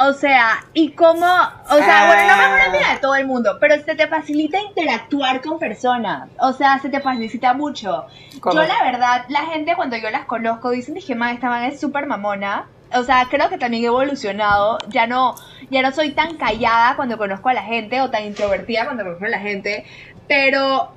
O 0.00 0.12
sea, 0.12 0.64
y 0.74 0.92
cómo, 0.92 1.26
o 1.26 1.76
sea, 1.76 2.06
bueno, 2.06 2.28
no 2.28 2.36
mejor 2.36 2.60
amiga 2.60 2.92
de 2.94 3.00
todo 3.00 3.16
el 3.16 3.26
mundo, 3.26 3.56
pero 3.60 3.74
se 3.82 3.96
te 3.96 4.06
facilita 4.06 4.60
interactuar 4.60 5.40
con 5.40 5.58
personas. 5.58 6.28
O 6.38 6.52
sea, 6.52 6.78
se 6.78 6.88
te 6.88 7.00
facilita 7.00 7.52
mucho. 7.52 8.06
Yo 8.32 8.62
la 8.62 8.84
verdad, 8.84 9.24
la 9.28 9.46
gente 9.46 9.74
cuando 9.74 9.96
yo 9.96 10.08
las 10.10 10.26
conozco 10.26 10.70
dicen, 10.70 10.94
dije, 10.94 11.16
man, 11.16 11.34
esta 11.34 11.48
man 11.48 11.64
es 11.64 11.80
súper 11.80 12.06
mamona. 12.06 12.66
O 12.94 13.02
sea, 13.02 13.26
creo 13.28 13.48
que 13.48 13.58
también 13.58 13.82
he 13.82 13.86
evolucionado. 13.86 14.78
Ya 14.88 15.08
no, 15.08 15.34
ya 15.68 15.82
no 15.82 15.90
soy 15.90 16.12
tan 16.12 16.36
callada 16.36 16.94
cuando 16.94 17.18
conozco 17.18 17.48
a 17.48 17.54
la 17.54 17.64
gente 17.64 18.00
o 18.00 18.08
tan 18.08 18.22
introvertida 18.22 18.84
cuando 18.84 19.02
conozco 19.02 19.24
a 19.24 19.30
la 19.30 19.40
gente. 19.40 19.84
Pero 20.28 20.92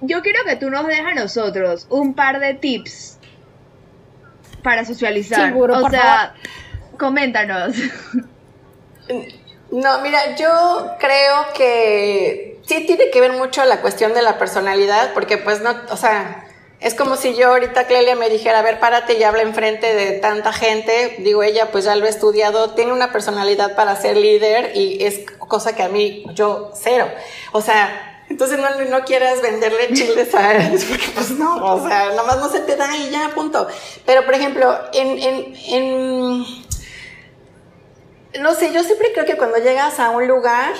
yo 0.00 0.22
quiero 0.22 0.40
que 0.46 0.56
tú 0.56 0.70
nos 0.70 0.86
dejes 0.86 1.04
a 1.04 1.14
nosotros 1.14 1.86
un 1.90 2.14
par 2.14 2.40
de 2.40 2.54
tips 2.54 3.15
para 4.66 4.84
socializar. 4.84 5.54
o 5.56 5.88
sea, 5.90 6.34
coméntanos. 6.98 7.76
No, 9.70 10.00
mira, 10.00 10.34
yo 10.34 10.90
creo 10.98 11.52
que 11.54 12.58
sí 12.66 12.84
tiene 12.84 13.10
que 13.10 13.20
ver 13.20 13.32
mucho 13.32 13.64
la 13.64 13.80
cuestión 13.80 14.12
de 14.12 14.22
la 14.22 14.38
personalidad, 14.38 15.12
porque 15.14 15.38
pues 15.38 15.60
no, 15.60 15.72
o 15.90 15.96
sea, 15.96 16.48
es 16.80 16.94
como 16.94 17.14
si 17.16 17.36
yo 17.36 17.50
ahorita 17.50 17.86
Clelia 17.86 18.16
me 18.16 18.28
dijera, 18.28 18.58
a 18.58 18.62
ver, 18.62 18.80
párate 18.80 19.16
y 19.16 19.22
habla 19.22 19.42
enfrente 19.42 19.94
de 19.94 20.18
tanta 20.18 20.52
gente. 20.52 21.14
Digo, 21.18 21.44
ella 21.44 21.70
pues 21.70 21.84
ya 21.84 21.94
lo 21.94 22.06
he 22.06 22.08
estudiado, 22.08 22.74
tiene 22.74 22.92
una 22.92 23.12
personalidad 23.12 23.76
para 23.76 23.94
ser 23.94 24.16
líder 24.16 24.72
y 24.74 25.04
es 25.04 25.20
cosa 25.38 25.76
que 25.76 25.84
a 25.84 25.88
mí 25.88 26.24
yo 26.34 26.72
cero. 26.74 27.08
O 27.52 27.60
sea, 27.60 28.15
entonces 28.28 28.58
no, 28.58 28.84
no 28.84 29.04
quieras 29.04 29.40
venderle 29.40 29.92
chiles 29.94 30.34
a 30.34 30.54
él, 30.56 30.84
porque 30.88 31.08
pues 31.14 31.30
no, 31.32 31.74
o 31.74 31.88
sea, 31.88 32.10
nomás 32.14 32.38
no 32.38 32.50
se 32.50 32.60
te 32.60 32.76
da 32.76 32.96
y 32.96 33.10
ya, 33.10 33.30
punto. 33.34 33.66
Pero 34.04 34.24
por 34.24 34.34
ejemplo, 34.34 34.76
en, 34.92 35.18
en, 35.18 35.54
en 35.68 36.46
no 38.40 38.54
sé, 38.54 38.72
yo 38.72 38.82
siempre 38.82 39.12
creo 39.12 39.24
que 39.24 39.36
cuando 39.36 39.58
llegas 39.58 39.98
a 40.00 40.10
un 40.10 40.26
lugar, 40.26 40.74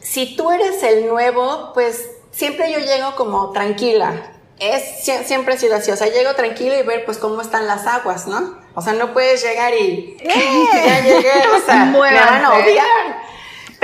si 0.00 0.36
tú 0.36 0.50
eres 0.50 0.82
el 0.82 1.06
nuevo, 1.06 1.72
pues 1.74 2.10
siempre 2.30 2.70
yo 2.70 2.78
llego 2.78 3.16
como 3.16 3.50
tranquila. 3.52 4.32
Es, 4.58 5.04
siempre 5.26 5.54
ha 5.54 5.58
sido 5.58 5.76
así, 5.76 5.90
o 5.90 5.96
sea, 5.96 6.06
llego 6.06 6.34
tranquila 6.34 6.78
y 6.78 6.82
ver 6.82 7.04
pues 7.04 7.18
cómo 7.18 7.42
están 7.42 7.66
las 7.66 7.86
aguas, 7.86 8.26
¿no? 8.26 8.58
O 8.74 8.80
sea, 8.80 8.94
no 8.94 9.12
puedes 9.12 9.42
llegar 9.42 9.74
y 9.74 10.16
ya 10.24 11.00
llegué, 11.02 11.32
o 11.54 11.66
sea, 11.66 11.84
me 11.86 11.98
van 11.98 12.44
a 12.44 12.54
odiar. 12.54 13.35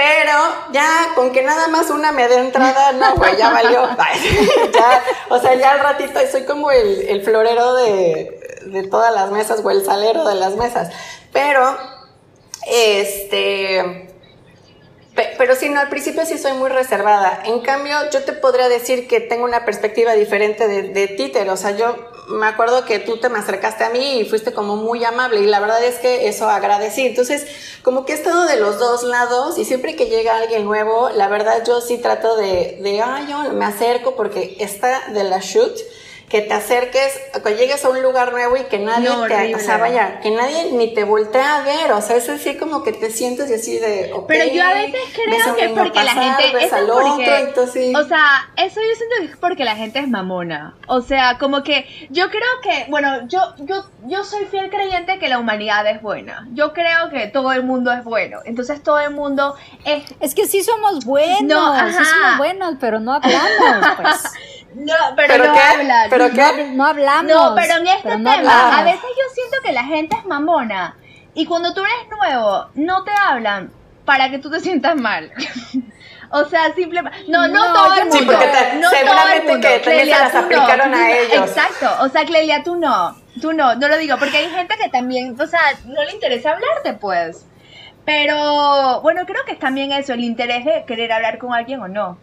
Pero 0.03 0.33
ya 0.73 1.13
con 1.15 1.31
que 1.31 1.43
nada 1.43 1.69
más 1.69 1.89
una 1.91 2.11
me 2.11 2.27
dé 2.27 2.35
entrada, 2.35 2.91
no, 2.91 3.15
güey, 3.15 3.37
ya 3.37 3.51
valió. 3.51 3.89
ya, 4.75 5.05
o 5.29 5.39
sea, 5.39 5.55
ya 5.55 5.71
al 5.73 5.79
ratito 5.79 6.19
soy 6.29 6.43
como 6.43 6.73
el, 6.73 7.03
el 7.03 7.23
florero 7.23 7.75
de, 7.75 8.61
de 8.67 8.83
todas 8.89 9.15
las 9.15 9.31
mesas 9.31 9.61
o 9.63 9.71
el 9.71 9.85
salero 9.85 10.27
de 10.27 10.35
las 10.35 10.57
mesas. 10.57 10.93
Pero, 11.33 11.79
este, 12.67 14.11
pero 15.39 15.55
sí, 15.55 15.69
no, 15.69 15.79
al 15.79 15.89
principio 15.89 16.27
sí 16.27 16.37
soy 16.37 16.55
muy 16.55 16.69
reservada. 16.69 17.41
En 17.45 17.61
cambio, 17.61 17.95
yo 18.11 18.25
te 18.25 18.33
podría 18.33 18.69
decir 18.69 19.07
que 19.07 19.21
tengo 19.21 19.45
una 19.45 19.65
perspectiva 19.65 20.15
diferente 20.15 20.67
de, 20.67 20.83
de 20.83 21.07
títer. 21.07 21.49
O 21.49 21.57
sea, 21.57 21.77
yo 21.77 21.95
me 22.29 22.47
acuerdo 22.47 22.85
que 22.85 22.99
tú 22.99 23.17
te 23.19 23.29
me 23.29 23.39
acercaste 23.39 23.85
a 23.85 23.91
mí 23.91 24.21
y 24.21 24.25
fuiste 24.25 24.53
como 24.53 24.77
muy 24.77 25.05
amable 25.05 25.41
y 25.41 25.47
la 25.47 25.61
verdad 25.61 25.83
es 25.83 25.97
que 25.97 26.29
eso 26.29 26.49
agradecí. 26.49 27.07
Entonces, 27.07 27.47
como 27.83 28.05
que 28.05 28.13
he 28.13 28.17
estado 28.17 28.47
de 28.47 28.57
los 28.57 28.79
dos 28.79 29.03
lados 29.03 29.59
y 29.59 29.65
siempre 29.65 29.97
que 29.97 30.07
llega 30.07 30.37
alguien 30.37 30.65
nuevo, 30.65 31.11
la 31.11 31.29
verdad 31.29 31.65
yo 31.67 31.81
sí 31.81 31.99
trato 31.99 32.37
de, 32.37 32.79
de 32.83 33.03
ay, 33.03 33.27
yo 33.29 33.53
me 33.53 33.65
acerco 33.65 34.15
porque 34.15 34.57
está 34.61 35.11
de 35.13 35.25
la 35.25 35.39
shoot 35.41 35.77
que 36.33 36.41
te 36.41 36.55
acerques, 36.55 37.21
que 37.45 37.57
llegues 37.57 37.85
a 37.85 37.91
un 37.91 38.01
lugar 38.01 38.33
nuevo 38.33 38.57
y 38.57 38.65
que 38.65 38.79
nadie 38.79 39.11
te, 39.29 39.55
o 39.55 39.59
sea, 39.59 39.77
vaya, 39.77 40.19
que 40.21 40.31
nadie 40.31 40.73
ni 40.73 40.95
te 40.95 41.05
voltee 41.05 41.43
a 41.43 41.61
ver, 41.61 41.93
o 41.93 42.01
sea, 42.01 42.17
es 42.17 42.27
así 42.31 42.57
como 42.57 42.83
que 42.83 42.95
te 42.95 43.11
sientes 43.11 43.51
y 43.51 43.53
así 43.53 43.79
de, 43.79 44.11
Pero 44.29 44.51
yo 44.51 44.65
a 44.65 44.73
veces 44.73 44.99
creo 45.13 45.55
que 45.55 45.65
es 45.67 45.73
porque 45.73 46.03
la 46.03 46.13
gente, 46.15 46.65
eso 46.65 46.77
porque, 46.91 47.95
o 47.95 48.05
sea, 48.05 48.51
eso 48.57 48.81
yo 48.81 48.97
siento 48.97 49.17
que 49.19 49.25
es 49.27 49.37
porque 49.37 49.65
la 49.67 49.77
gente 49.77 49.99
es 49.99 50.09
mamona, 50.09 50.75
o 50.87 51.03
sea, 51.03 51.37
como 51.37 51.63
que 51.63 52.09
yo 52.09 52.31
creo 52.31 52.61
que, 52.63 52.87
bueno, 52.91 53.29
yo, 53.29 53.55
yo, 53.59 53.85
yo 54.07 54.25
soy 54.25 54.47
fiel 54.47 54.71
creyente 54.71 55.19
que 55.19 55.29
la 55.29 55.39
humanidad 55.39 55.87
es 55.87 56.01
buena, 56.01 56.49
yo 56.55 56.73
creo 56.73 57.11
que 57.11 57.27
todo 57.27 57.53
el 57.53 57.63
mundo 57.63 57.93
es 57.93 58.05
bueno, 58.05 58.39
entonces 58.47 58.83
todo 58.83 59.01
el 59.01 59.11
mundo 59.11 59.55
es... 59.85 60.03
Es 60.21 60.35
que 60.35 60.47
sí 60.47 60.63
somos 60.63 61.05
buenos, 61.05 61.43
no, 61.43 61.89
sí 61.91 62.05
somos 62.07 62.39
buenos, 62.39 62.77
pero 62.81 63.01
no 63.01 63.13
hablamos, 63.13 63.97
pues. 64.01 64.33
No, 64.75 64.95
pero, 65.17 65.39
no 65.39 65.53
hablan. 65.53 66.11
¿Pero 66.11 66.31
qué? 66.31 66.71
No, 66.73 66.87
hablamos. 66.87 67.33
No, 67.33 67.55
pero 67.55 67.77
en 67.79 67.87
este 67.87 68.09
tema, 68.09 68.79
a 68.79 68.83
veces 68.85 69.03
yo 69.03 69.35
siento 69.35 69.57
que 69.65 69.73
la 69.73 69.85
gente 69.85 70.17
es 70.17 70.25
mamona. 70.25 70.97
Y 71.35 71.47
cuando 71.47 71.73
tú 71.73 71.81
eres 71.81 72.09
nuevo, 72.11 72.67
no 72.75 73.05
te 73.05 73.11
hablan 73.11 73.73
para 74.05 74.31
que 74.31 74.39
tú 74.39 74.51
te 74.51 74.61
sientas 74.61 74.97
mal. 74.97 75.31
o 76.31 76.45
sea, 76.45 76.73
simplemente. 76.75 77.25
No, 77.29 77.49
no, 77.49 77.73
todo 77.73 77.95
el 77.95 78.01
mundo. 78.03 78.17
Sí, 78.19 78.25
porque 78.25 78.47
no 78.81 78.91
seguramente 78.91 79.61
que 79.61 79.79
también 79.79 80.05
se 80.07 80.11
las 80.11 80.35
aplicaron 80.35 80.95
a 80.95 81.11
ellos. 81.19 81.49
Exacto. 81.49 81.89
O 82.01 82.09
sea, 82.09 82.25
Clelia, 82.25 82.63
tú 82.63 82.77
no. 82.77 83.17
Tú 83.41 83.53
no, 83.53 83.75
no 83.77 83.89
lo 83.89 83.97
digo. 83.99 84.17
Porque 84.19 84.39
hay 84.39 84.51
gente 84.51 84.77
que 84.77 84.89
también, 84.89 85.41
o 85.41 85.47
sea, 85.47 85.61
no 85.87 86.05
le 86.05 86.13
interesa 86.13 86.53
hablarte, 86.53 86.95
pues. 86.95 87.47
Pero, 88.05 89.01
bueno, 89.03 89.25
creo 89.27 89.45
que 89.45 89.53
es 89.53 89.59
también 89.59 89.93
eso, 89.93 90.13
el 90.13 90.25
interés 90.25 90.65
de 90.65 90.85
querer 90.87 91.13
hablar 91.13 91.39
con 91.39 91.55
alguien 91.55 91.81
o 91.81 91.89
no. 91.89 92.19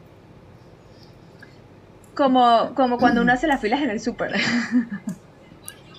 Como, 2.20 2.74
como 2.76 2.98
cuando 2.98 3.22
uno 3.22 3.32
hace 3.32 3.48
las 3.48 3.62
filas 3.62 3.82
en 3.82 3.92
el 3.92 4.02
súper. 4.02 4.36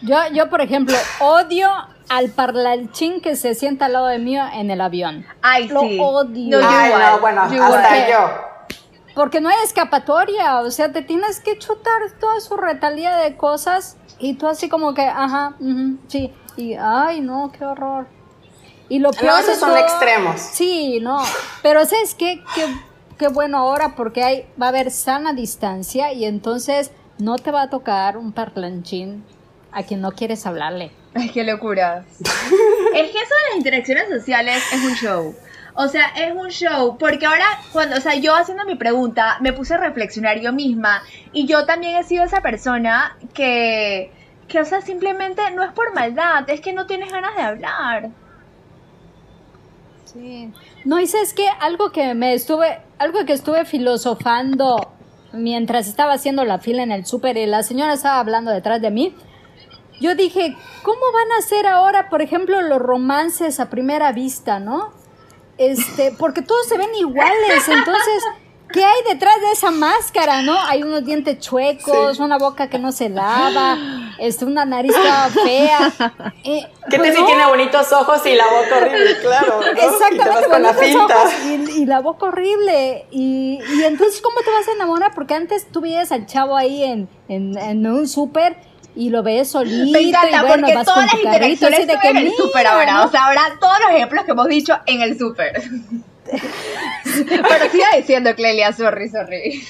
Yo, 0.03 0.17
yo, 0.35 0.50
por 0.50 0.61
ejemplo, 0.61 0.95
odio 1.21 1.71
al 2.11 2.29
parlanchín 2.29 3.23
que 3.23 3.37
se 3.37 3.55
sienta 3.55 3.87
al 3.87 3.95
lado 3.95 4.07
de 4.09 4.19
mí 4.19 4.37
en 4.37 4.71
el 4.71 4.83
avión. 4.83 5.25
Ay, 5.41 5.69
Lo 5.69 5.81
sí. 5.81 5.99
odio. 5.99 6.61
No, 6.61 6.69
Ay, 6.69 6.93
no, 6.93 7.21
bueno, 7.21 7.43
hasta 7.43 8.11
yo. 8.11 8.31
Porque 9.15 9.41
no 9.41 9.49
hay 9.49 9.57
escapatoria, 9.65 10.61
o 10.61 10.71
sea, 10.71 10.93
te 10.93 11.00
tienes 11.00 11.41
que 11.41 11.59
chutar 11.59 12.03
toda 12.21 12.39
su 12.41 12.57
retalía 12.59 13.17
de 13.17 13.39
cosas 13.39 13.97
y 14.19 14.35
tú 14.35 14.47
así 14.47 14.69
como 14.69 14.93
que, 14.93 15.03
ajá, 15.03 15.55
sí, 16.09 16.35
y 16.57 16.75
ay, 16.75 17.23
no, 17.23 17.50
qué 17.50 17.65
horror. 17.65 18.07
Y 18.91 18.99
lo 18.99 19.11
peor 19.11 19.33
no, 19.33 19.39
esos 19.39 19.59
son 19.59 19.75
extremos. 19.77 20.39
Sí, 20.39 20.99
no, 21.00 21.23
pero 21.62 21.85
¿sabes 21.87 22.15
qué? 22.15 22.43
Que 22.55 22.67
qué 23.21 23.29
bueno 23.29 23.59
ahora 23.59 23.97
porque 23.97 24.25
hay, 24.25 24.47
va 24.61 24.67
a 24.67 24.69
haber 24.71 24.91
sana 24.91 25.35
distancia 25.35 26.15
y 26.15 26.25
entonces 26.25 26.91
no 27.19 27.37
te 27.37 27.50
va 27.50 27.62
a 27.62 27.69
tocar 27.69 28.17
un 28.17 28.33
parlanchín 28.33 29.23
a 29.73 29.83
quien 29.83 30.00
no 30.00 30.12
quieres 30.12 30.47
hablarle. 30.47 30.91
Ay, 31.15 31.29
qué 31.29 31.45
locura. 31.45 32.03
es 32.19 33.11
que 33.11 33.19
eso 33.19 33.35
de 33.35 33.49
las 33.50 33.57
interacciones 33.59 34.09
sociales 34.09 34.62
es 34.73 34.83
un 34.83 34.95
show. 34.95 35.35
O 35.75 35.87
sea, 35.89 36.07
es 36.17 36.35
un 36.35 36.49
show, 36.49 36.97
porque 36.97 37.27
ahora, 37.27 37.45
cuando, 37.73 37.97
o 37.97 38.00
sea, 38.00 38.15
yo 38.15 38.35
haciendo 38.35 38.65
mi 38.65 38.77
pregunta, 38.77 39.37
me 39.41 39.53
puse 39.53 39.75
a 39.75 39.77
reflexionar 39.77 40.41
yo 40.41 40.53
misma, 40.53 41.03
y 41.33 41.47
yo 41.47 41.67
también 41.67 41.97
he 41.97 42.05
sido 42.05 42.25
esa 42.25 42.41
persona 42.41 43.19
que, 43.35 44.12
que, 44.49 44.61
o 44.61 44.65
sea, 44.65 44.81
simplemente 44.81 45.43
no 45.55 45.62
es 45.62 45.73
por 45.73 45.95
maldad, 45.95 46.49
es 46.49 46.62
que 46.62 46.73
no 46.73 46.87
tienes 46.87 47.12
ganas 47.12 47.37
de 47.37 47.43
hablar. 47.43 48.11
Sí. 50.07 50.50
No, 50.85 50.99
y 50.99 51.05
es 51.05 51.35
que 51.35 51.47
algo 51.61 51.93
que 51.93 52.15
me 52.15 52.35
estuve, 52.35 52.81
algo 53.00 53.25
que 53.25 53.33
estuve 53.33 53.64
filosofando 53.64 54.92
mientras 55.33 55.88
estaba 55.88 56.12
haciendo 56.12 56.45
la 56.45 56.59
fila 56.59 56.83
en 56.83 56.92
el 56.92 57.07
súper 57.07 57.38
y 57.38 57.47
la 57.47 57.62
señora 57.62 57.95
estaba 57.95 58.19
hablando 58.19 58.50
detrás 58.50 58.83
de 58.83 58.90
mí, 58.90 59.16
yo 60.02 60.14
dije, 60.14 60.54
¿cómo 60.83 61.00
van 61.14 61.33
a 61.33 61.40
ser 61.40 61.66
ahora, 61.66 62.11
por 62.11 62.21
ejemplo, 62.21 62.61
los 62.61 62.78
romances 62.78 63.59
a 63.59 63.71
primera 63.71 64.12
vista, 64.12 64.61
no? 64.61 64.92
Este, 65.57 66.14
porque 66.19 66.42
todos 66.42 66.66
se 66.66 66.76
ven 66.76 66.95
iguales, 66.95 67.69
entonces 67.69 68.23
¿Qué 68.73 68.85
hay 68.85 69.03
detrás 69.09 69.41
de 69.41 69.53
esa 69.53 69.71
máscara, 69.71 70.43
no? 70.43 70.57
Hay 70.59 70.83
unos 70.83 71.05
dientes 71.05 71.39
chuecos, 71.39 72.19
una 72.19 72.39
boca 72.39 72.69
que 72.69 72.79
no 72.79 72.93
se 72.93 73.09
lava, 73.09 73.77
este, 74.19 74.45
una 74.45 74.65
nariz 74.65 74.93
toda 74.95 75.29
fea. 75.29 75.93
Eh, 76.43 76.67
¿Qué 76.89 76.97
pues 76.97 77.15
te 77.15 77.23
tiene 77.23 77.47
bonitos 77.47 77.93
ojos 77.93 78.25
y 78.25 78.35
la 78.35 78.47
boca 78.47 78.79
horrible? 78.79 79.19
Claro. 79.21 79.61
Exactamente, 79.62 80.47
y 80.47 80.50
bonitos 80.50 80.95
la 80.95 81.05
ojos 81.05 81.33
y, 81.77 81.87
la 81.87 82.00
boca 82.00 82.27
horrible. 82.27 83.07
Y, 83.11 83.59
y, 83.75 83.85
entonces, 83.85 84.23
¿cómo 84.23 84.41
te 84.41 84.50
vas 84.50 84.67
a 84.69 84.73
enamorar? 84.73 85.12
Porque 85.15 85.35
antes 85.35 85.71
tú 85.71 85.83
veías 85.83 86.12
al 86.12 86.25
chavo 86.27 86.57
ahí 86.57 86.83
en, 86.83 87.09
en, 87.29 87.59
en 87.59 87.87
un 87.87 88.09
súper 88.09 88.57
y 88.97 89.11
lo 89.11 89.23
ves 89.23 89.50
solito 89.50 89.93
Me 89.93 90.00
encanta, 90.00 90.29
y 90.29 90.47
bueno, 90.47 90.67
porque 90.67 90.75
vas 90.75 90.85
todas 90.85 91.11
con 91.11 91.21
las 91.21 91.25
interacciones 91.35 91.87
de 91.87 91.99
que 91.99 92.09
en 92.09 92.17
el 92.17 92.33
súper 92.35 92.67
ahora, 92.67 92.93
¿no? 92.95 93.05
o 93.05 93.11
sea, 93.11 93.27
ahora 93.27 93.43
todos 93.61 93.79
los 93.81 93.91
ejemplos 93.91 94.25
que 94.25 94.31
hemos 94.33 94.49
dicho 94.49 94.79
en 94.87 95.03
el 95.03 95.19
súper. 95.19 95.62
Pero 97.27 97.71
siga 97.71 97.87
diciendo, 97.97 98.35
Clelia, 98.35 98.73
sorry, 98.73 99.09
sorry. 99.09 99.67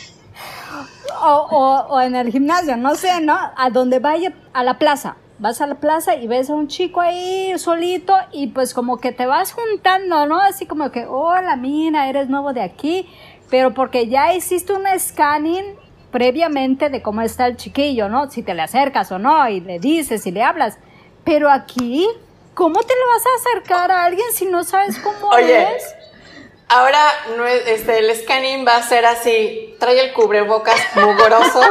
O, 1.22 1.46
o, 1.50 1.86
o, 1.88 2.00
en 2.00 2.14
el 2.14 2.30
gimnasio, 2.30 2.76
no 2.76 2.94
sé, 2.94 3.20
¿no? 3.20 3.36
A 3.56 3.70
donde 3.70 3.98
vaya, 3.98 4.32
a 4.52 4.62
la 4.62 4.78
plaza. 4.78 5.16
Vas 5.38 5.60
a 5.60 5.66
la 5.66 5.76
plaza 5.76 6.16
y 6.16 6.26
ves 6.26 6.50
a 6.50 6.54
un 6.54 6.68
chico 6.68 7.00
ahí 7.00 7.58
solito 7.58 8.14
y 8.30 8.48
pues 8.48 8.74
como 8.74 8.98
que 8.98 9.10
te 9.12 9.26
vas 9.26 9.52
juntando, 9.52 10.26
¿no? 10.26 10.38
Así 10.38 10.66
como 10.66 10.90
que, 10.90 11.06
hola, 11.06 11.56
mira, 11.56 12.08
eres 12.08 12.28
nuevo 12.28 12.52
de 12.52 12.62
aquí. 12.62 13.08
Pero 13.50 13.74
porque 13.74 14.08
ya 14.08 14.34
hiciste 14.34 14.72
un 14.72 14.84
scanning 14.98 15.64
previamente 16.10 16.90
de 16.90 17.02
cómo 17.02 17.22
está 17.22 17.46
el 17.46 17.56
chiquillo, 17.56 18.08
¿no? 18.08 18.30
Si 18.30 18.42
te 18.42 18.54
le 18.54 18.62
acercas 18.62 19.10
o 19.12 19.18
no 19.18 19.48
y 19.48 19.60
le 19.60 19.78
dices 19.78 20.26
y 20.26 20.30
le 20.30 20.42
hablas. 20.42 20.78
Pero 21.24 21.50
aquí, 21.50 22.06
¿cómo 22.54 22.80
te 22.80 22.94
le 22.94 23.06
vas 23.08 23.24
a 23.24 23.40
acercar 23.40 23.90
a 23.90 24.04
alguien 24.04 24.26
si 24.32 24.46
no 24.46 24.64
sabes 24.64 24.98
cómo 24.98 25.28
Oye, 25.28 25.76
es? 25.76 25.94
Ahora 26.70 27.04
este, 27.66 27.98
el 27.98 28.16
scanning 28.16 28.64
va 28.64 28.76
a 28.76 28.82
ser 28.82 29.04
así, 29.04 29.74
trae 29.80 30.06
el 30.06 30.12
cubrebocas 30.12 30.80
mugroso. 30.94 31.60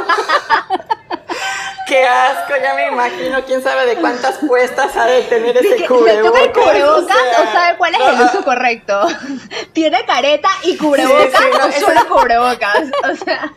Qué 1.88 2.06
asco, 2.06 2.54
ya 2.62 2.74
me 2.76 2.90
imagino, 2.90 3.42
quién 3.46 3.64
sabe 3.64 3.86
de 3.86 3.96
cuántas 3.96 4.40
puestas 4.40 4.98
ha 4.98 5.06
de 5.06 5.22
tener 5.24 5.56
ese 5.56 5.88
cubrebocas. 5.88 6.44
¿Se 6.44 6.52
cubrebocas 6.52 7.00
o, 7.00 7.08
sea, 7.08 7.42
o 7.42 7.46
sabe 7.52 7.78
cuál 7.78 7.96
es 7.96 8.02
el 8.02 8.22
uso 8.22 8.44
correcto? 8.44 9.08
Tiene 9.74 10.06
careta 10.06 10.50
y 10.64 10.76
cubrebocas 10.76 11.32
sí, 11.32 11.46
sí, 11.50 11.58
no, 11.58 11.66
o 11.66 11.72
solo 11.72 12.06
cubrebocas. 12.10 12.92
O 13.10 13.16
sea... 13.16 13.54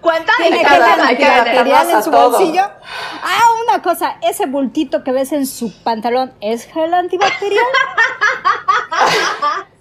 ¿Cuántas 0.00 0.36
tiene 0.36 0.60
que 0.60 0.66
antibacterial 0.66 1.90
en 1.90 2.02
su 2.02 2.10
todo. 2.10 2.30
bolsillo? 2.30 2.62
Ah, 3.22 3.40
una 3.64 3.82
cosa, 3.82 4.18
ese 4.22 4.46
bultito 4.46 5.02
que 5.02 5.12
ves 5.12 5.32
en 5.32 5.46
su 5.46 5.72
pantalón, 5.82 6.34
¿es 6.40 6.66
gel 6.66 6.92
antibacterial? 6.92 7.64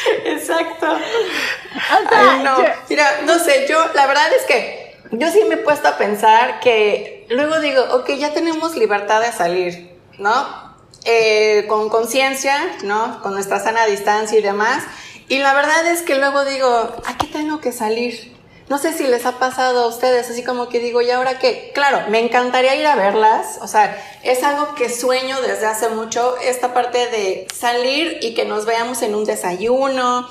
Exacto. 0.24 0.86
O 0.92 2.08
sea, 2.08 2.32
Ay, 2.32 2.42
no. 2.42 2.58
Yo... 2.58 2.68
Mira, 2.88 3.20
no 3.24 3.38
sé, 3.38 3.66
yo 3.68 3.78
la 3.94 4.06
verdad 4.06 4.32
es 4.32 4.44
que 4.44 4.96
yo 5.12 5.30
sí 5.30 5.44
me 5.48 5.54
he 5.54 5.58
puesto 5.58 5.88
a 5.88 5.96
pensar 5.96 6.60
que 6.60 7.26
luego 7.30 7.60
digo, 7.60 7.82
ok, 7.94 8.10
ya 8.18 8.32
tenemos 8.32 8.76
libertad 8.76 9.20
de 9.20 9.32
salir, 9.32 9.96
¿no? 10.18 10.68
Eh, 11.04 11.66
con 11.68 11.88
conciencia, 11.88 12.58
¿no? 12.84 13.22
Con 13.22 13.32
nuestra 13.32 13.60
sana 13.60 13.86
distancia 13.86 14.38
y 14.38 14.42
demás. 14.42 14.84
Y 15.28 15.38
la 15.38 15.54
verdad 15.54 15.86
es 15.86 16.02
que 16.02 16.16
luego 16.16 16.44
digo, 16.44 16.68
¿a 17.06 17.16
qué 17.18 17.26
tengo 17.26 17.60
que 17.60 17.72
salir? 17.72 18.37
No 18.68 18.78
sé 18.78 18.92
si 18.92 19.06
les 19.06 19.24
ha 19.24 19.38
pasado 19.38 19.84
a 19.84 19.86
ustedes, 19.86 20.28
así 20.28 20.44
como 20.44 20.68
que 20.68 20.78
digo, 20.78 21.00
¿y 21.00 21.10
ahora 21.10 21.38
qué? 21.38 21.70
Claro, 21.74 22.02
me 22.10 22.20
encantaría 22.20 22.76
ir 22.76 22.86
a 22.86 22.96
verlas, 22.96 23.58
o 23.62 23.66
sea, 23.66 23.96
es 24.22 24.42
algo 24.44 24.74
que 24.74 24.90
sueño 24.90 25.40
desde 25.40 25.66
hace 25.66 25.88
mucho, 25.88 26.36
esta 26.38 26.74
parte 26.74 26.98
de 27.08 27.46
salir 27.54 28.18
y 28.20 28.34
que 28.34 28.44
nos 28.44 28.66
veamos 28.66 29.00
en 29.02 29.14
un 29.14 29.24
desayuno, 29.24 30.28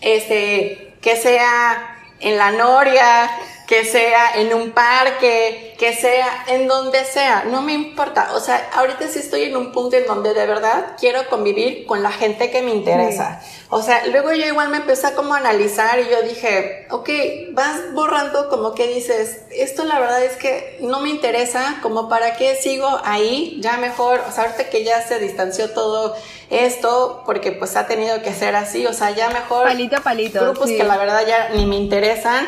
este, 0.00 0.94
que 1.02 1.16
sea 1.16 1.98
en 2.20 2.38
la 2.38 2.50
noria, 2.52 3.30
que 3.66 3.84
sea 3.84 4.36
en 4.36 4.54
un 4.54 4.70
parque, 4.70 5.74
que 5.76 5.92
sea 5.92 6.44
en 6.46 6.68
donde 6.68 7.04
sea, 7.04 7.44
no 7.50 7.62
me 7.62 7.72
importa. 7.72 8.30
O 8.34 8.40
sea, 8.40 8.70
ahorita 8.74 9.08
sí 9.08 9.18
estoy 9.18 9.42
en 9.42 9.56
un 9.56 9.72
punto 9.72 9.96
en 9.96 10.06
donde 10.06 10.34
de 10.34 10.46
verdad 10.46 10.94
quiero 11.00 11.28
convivir 11.28 11.84
con 11.84 12.02
la 12.02 12.12
gente 12.12 12.50
que 12.50 12.62
me 12.62 12.70
interesa. 12.70 13.42
O 13.68 13.82
sea, 13.82 14.06
luego 14.06 14.32
yo 14.32 14.46
igual 14.46 14.68
me 14.68 14.76
empecé 14.76 15.08
a 15.08 15.14
como 15.14 15.34
analizar 15.34 15.98
y 15.98 16.08
yo 16.08 16.22
dije, 16.22 16.86
ok, 16.90 17.10
vas 17.50 17.92
borrando 17.92 18.48
como 18.48 18.72
que 18.74 18.86
dices, 18.86 19.42
esto 19.50 19.84
la 19.84 19.98
verdad 19.98 20.22
es 20.22 20.36
que 20.36 20.78
no 20.82 21.00
me 21.00 21.08
interesa, 21.08 21.78
como 21.82 22.08
para 22.08 22.36
qué 22.36 22.54
sigo 22.54 23.00
ahí, 23.04 23.58
ya 23.60 23.78
mejor, 23.78 24.22
o 24.28 24.30
sea, 24.30 24.44
ahorita 24.44 24.70
que 24.70 24.84
ya 24.84 25.02
se 25.02 25.18
distanció 25.18 25.70
todo 25.72 26.14
esto, 26.50 27.24
porque 27.26 27.50
pues 27.50 27.74
ha 27.74 27.88
tenido 27.88 28.22
que 28.22 28.32
ser 28.32 28.54
así, 28.54 28.86
o 28.86 28.92
sea, 28.92 29.10
ya 29.10 29.28
mejor... 29.30 29.64
Palito 29.64 29.96
a 29.96 30.00
palito. 30.00 30.40
Grupos 30.40 30.68
que 30.68 30.84
la 30.84 30.96
verdad 30.96 31.26
ya 31.26 31.48
ni 31.48 31.66
me 31.66 31.74
interesan 31.74 32.46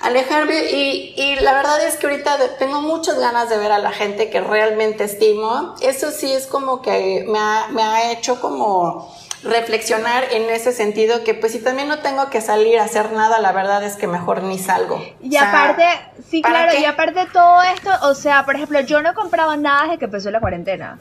alejarme 0.00 0.70
y, 0.70 1.14
y, 1.16 1.36
la 1.40 1.52
verdad 1.54 1.84
es 1.86 1.96
que 1.96 2.06
ahorita 2.06 2.56
tengo 2.58 2.80
muchas 2.80 3.18
ganas 3.18 3.48
de 3.48 3.58
ver 3.58 3.72
a 3.72 3.78
la 3.78 3.90
gente 3.90 4.30
que 4.30 4.40
realmente 4.40 5.04
estimo. 5.04 5.74
Eso 5.80 6.10
sí 6.10 6.32
es 6.32 6.46
como 6.46 6.82
que 6.82 7.24
me 7.28 7.38
ha, 7.38 7.68
me 7.70 7.82
ha 7.82 8.12
hecho 8.12 8.40
como 8.40 9.12
reflexionar 9.42 10.24
en 10.32 10.50
ese 10.50 10.72
sentido 10.72 11.22
que 11.22 11.34
pues 11.34 11.52
si 11.52 11.62
también 11.62 11.88
no 11.88 12.00
tengo 12.00 12.28
que 12.30 12.40
salir 12.40 12.78
a 12.78 12.84
hacer 12.84 13.12
nada, 13.12 13.38
la 13.38 13.52
verdad 13.52 13.84
es 13.84 13.96
que 13.96 14.06
mejor 14.06 14.42
ni 14.42 14.58
salgo. 14.58 15.00
Y 15.20 15.36
aparte, 15.36 15.84
sí, 16.28 16.42
claro, 16.42 16.76
y 16.78 16.84
aparte 16.84 17.26
todo 17.32 17.62
esto, 17.62 17.90
o 18.02 18.14
sea, 18.14 18.44
por 18.44 18.56
ejemplo, 18.56 18.80
yo 18.80 19.00
no 19.02 19.14
compraba 19.14 19.56
nada 19.56 19.84
desde 19.84 19.98
que 19.98 20.04
empezó 20.06 20.30
la 20.30 20.40
cuarentena. 20.40 20.98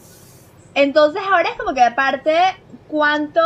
Entonces 0.76 1.24
ahora 1.32 1.50
es 1.50 1.58
como 1.58 1.74
que 1.74 1.82
aparte 1.82 2.38
cuánto, 2.88 3.42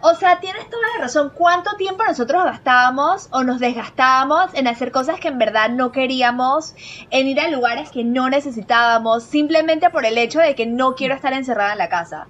o 0.00 0.14
sea, 0.14 0.40
tienes 0.40 0.68
toda 0.68 0.82
la 0.94 1.02
razón, 1.02 1.32
cuánto 1.34 1.76
tiempo 1.76 2.04
nosotros 2.04 2.44
gastábamos 2.44 3.28
o 3.30 3.42
nos 3.42 3.60
desgastábamos 3.60 4.54
en 4.54 4.68
hacer 4.68 4.92
cosas 4.92 5.20
que 5.20 5.28
en 5.28 5.38
verdad 5.38 5.70
no 5.70 5.92
queríamos, 5.92 6.74
en 7.10 7.26
ir 7.26 7.40
a 7.40 7.48
lugares 7.48 7.90
que 7.90 8.04
no 8.04 8.28
necesitábamos, 8.28 9.24
simplemente 9.24 9.90
por 9.90 10.04
el 10.04 10.18
hecho 10.18 10.40
de 10.40 10.54
que 10.54 10.66
no 10.66 10.94
quiero 10.94 11.14
estar 11.14 11.32
encerrada 11.32 11.72
en 11.72 11.78
la 11.78 11.88
casa. 11.88 12.26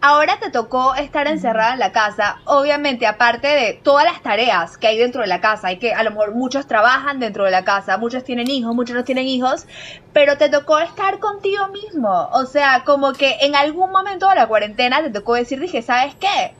Ahora 0.00 0.38
te 0.38 0.50
tocó 0.50 0.94
estar 0.94 1.26
encerrada 1.26 1.72
en 1.72 1.80
la 1.80 1.90
casa, 1.90 2.40
obviamente 2.44 3.04
aparte 3.04 3.48
de 3.48 3.80
todas 3.82 4.04
las 4.04 4.22
tareas 4.22 4.78
que 4.78 4.86
hay 4.86 4.96
dentro 4.96 5.22
de 5.22 5.26
la 5.26 5.40
casa, 5.40 5.68
hay 5.68 5.78
que 5.78 5.92
a 5.92 6.04
lo 6.04 6.12
mejor 6.12 6.36
muchos 6.36 6.68
trabajan 6.68 7.18
dentro 7.18 7.44
de 7.44 7.50
la 7.50 7.64
casa, 7.64 7.98
muchos 7.98 8.22
tienen 8.22 8.48
hijos, 8.48 8.76
muchos 8.76 8.94
no 8.94 9.02
tienen 9.02 9.26
hijos, 9.26 9.66
pero 10.12 10.38
te 10.38 10.50
tocó 10.50 10.78
estar 10.78 11.18
contigo 11.18 11.66
mismo, 11.68 12.28
o 12.32 12.46
sea, 12.46 12.84
como 12.84 13.12
que 13.12 13.38
en 13.40 13.56
algún 13.56 13.90
momento 13.90 14.28
de 14.28 14.36
la 14.36 14.46
cuarentena 14.46 15.02
te 15.02 15.10
tocó 15.10 15.34
decir, 15.34 15.58
dije, 15.58 15.82
¿sabes 15.82 16.14
qué? 16.14 16.54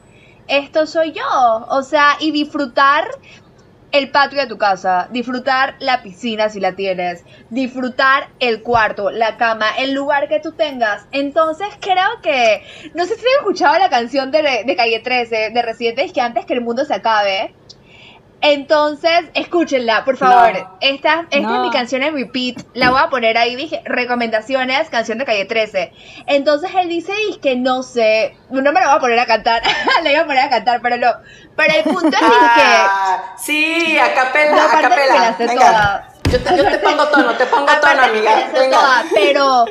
Esto 0.49 0.87
soy 0.87 1.13
yo, 1.13 1.67
o 1.69 1.83
sea, 1.85 2.17
y 2.19 2.33
disfrutar 2.33 3.07
el 3.93 4.11
patio 4.11 4.41
de 4.41 4.47
tu 4.47 4.59
casa, 4.59 5.09
disfrutar 5.11 5.77
la 5.79 6.03
piscina 6.03 6.49
si 6.49 6.61
la 6.61 6.75
tienes, 6.75 7.25
disfrutar 7.51 8.29
el 8.39 8.63
cuarto, 8.63 9.11
la 9.11 9.37
cama, 9.37 9.67
el 9.79 9.93
lugar 9.93 10.29
que 10.29 10.41
tú 10.41 10.53
tengas. 10.53 11.07
Entonces 11.13 11.69
creo 11.81 12.21
que, 12.23 12.63
no 12.95 13.07
sé 13.07 13.17
si 13.17 13.23
han 13.23 13.41
escuchado 13.41 13.79
la 13.79 13.89
canción 13.89 14.31
de, 14.31 14.65
de 14.67 14.77
Calle 14.77 15.01
13, 15.01 15.51
de 15.51 15.63
Residentes, 15.63 16.13
que 16.13 16.21
antes 16.21 16.45
que 16.45 16.55
el 16.55 16.61
mundo 16.61 16.85
se 16.85 16.95
acabe, 16.95 17.55
entonces, 18.41 19.25
escúchenla, 19.35 20.05
por 20.05 20.17
favor. 20.17 20.51
Esta, 20.81 21.27
esta 21.31 21.55
es 21.55 21.61
mi 21.61 21.71
canción 21.71 22.03
en 22.05 22.15
repeat. 22.15 22.63
La 22.73 22.91
voy 22.91 23.01
a 23.03 23.11
poner 23.11 23.37
ahí, 23.37 23.57
dije, 23.57 23.83
recomendaciones, 23.85 24.89
canción 24.91 25.19
de 25.19 25.25
calle 25.25 25.45
13. 25.45 25.93
Entonces 26.27 26.71
él 26.77 26.89
dice, 26.89 27.13
y 27.31 27.39
que 27.39 27.57
no 27.57 27.83
sé, 27.83 28.37
no 28.51 28.73
me 28.73 28.81
la 28.81 28.89
voy 28.89 28.97
a 28.97 29.01
poner 29.01 29.19
a 29.19 29.27
cantar, 29.27 29.63
la 30.05 30.13
iba 30.13 30.23
a 30.23 30.27
poner 30.27 30.45
a 30.45 30.51
cantar, 30.51 30.81
pero 30.81 30.97
no. 30.99 31.13
Pero 31.57 31.75
el 31.75 31.83
punto 31.83 32.09
es 32.09 32.19
que... 32.19 32.27
Ah, 32.31 33.35
sí, 33.37 33.99
a 33.99 34.15
capela, 34.15 34.65
a 34.65 34.81
capela. 34.83 35.37
Venga. 35.39 36.09
Yo 36.31 36.41
te, 36.41 36.57
yo 36.57 36.71
te, 36.71 36.79
pongo 36.79 37.09
tono, 37.09 37.35
te 37.35 37.47
pongo 37.47 37.73
tono, 37.81 38.03
amiga. 38.03 38.49
Venga. 38.53 39.05
pero... 39.15 39.65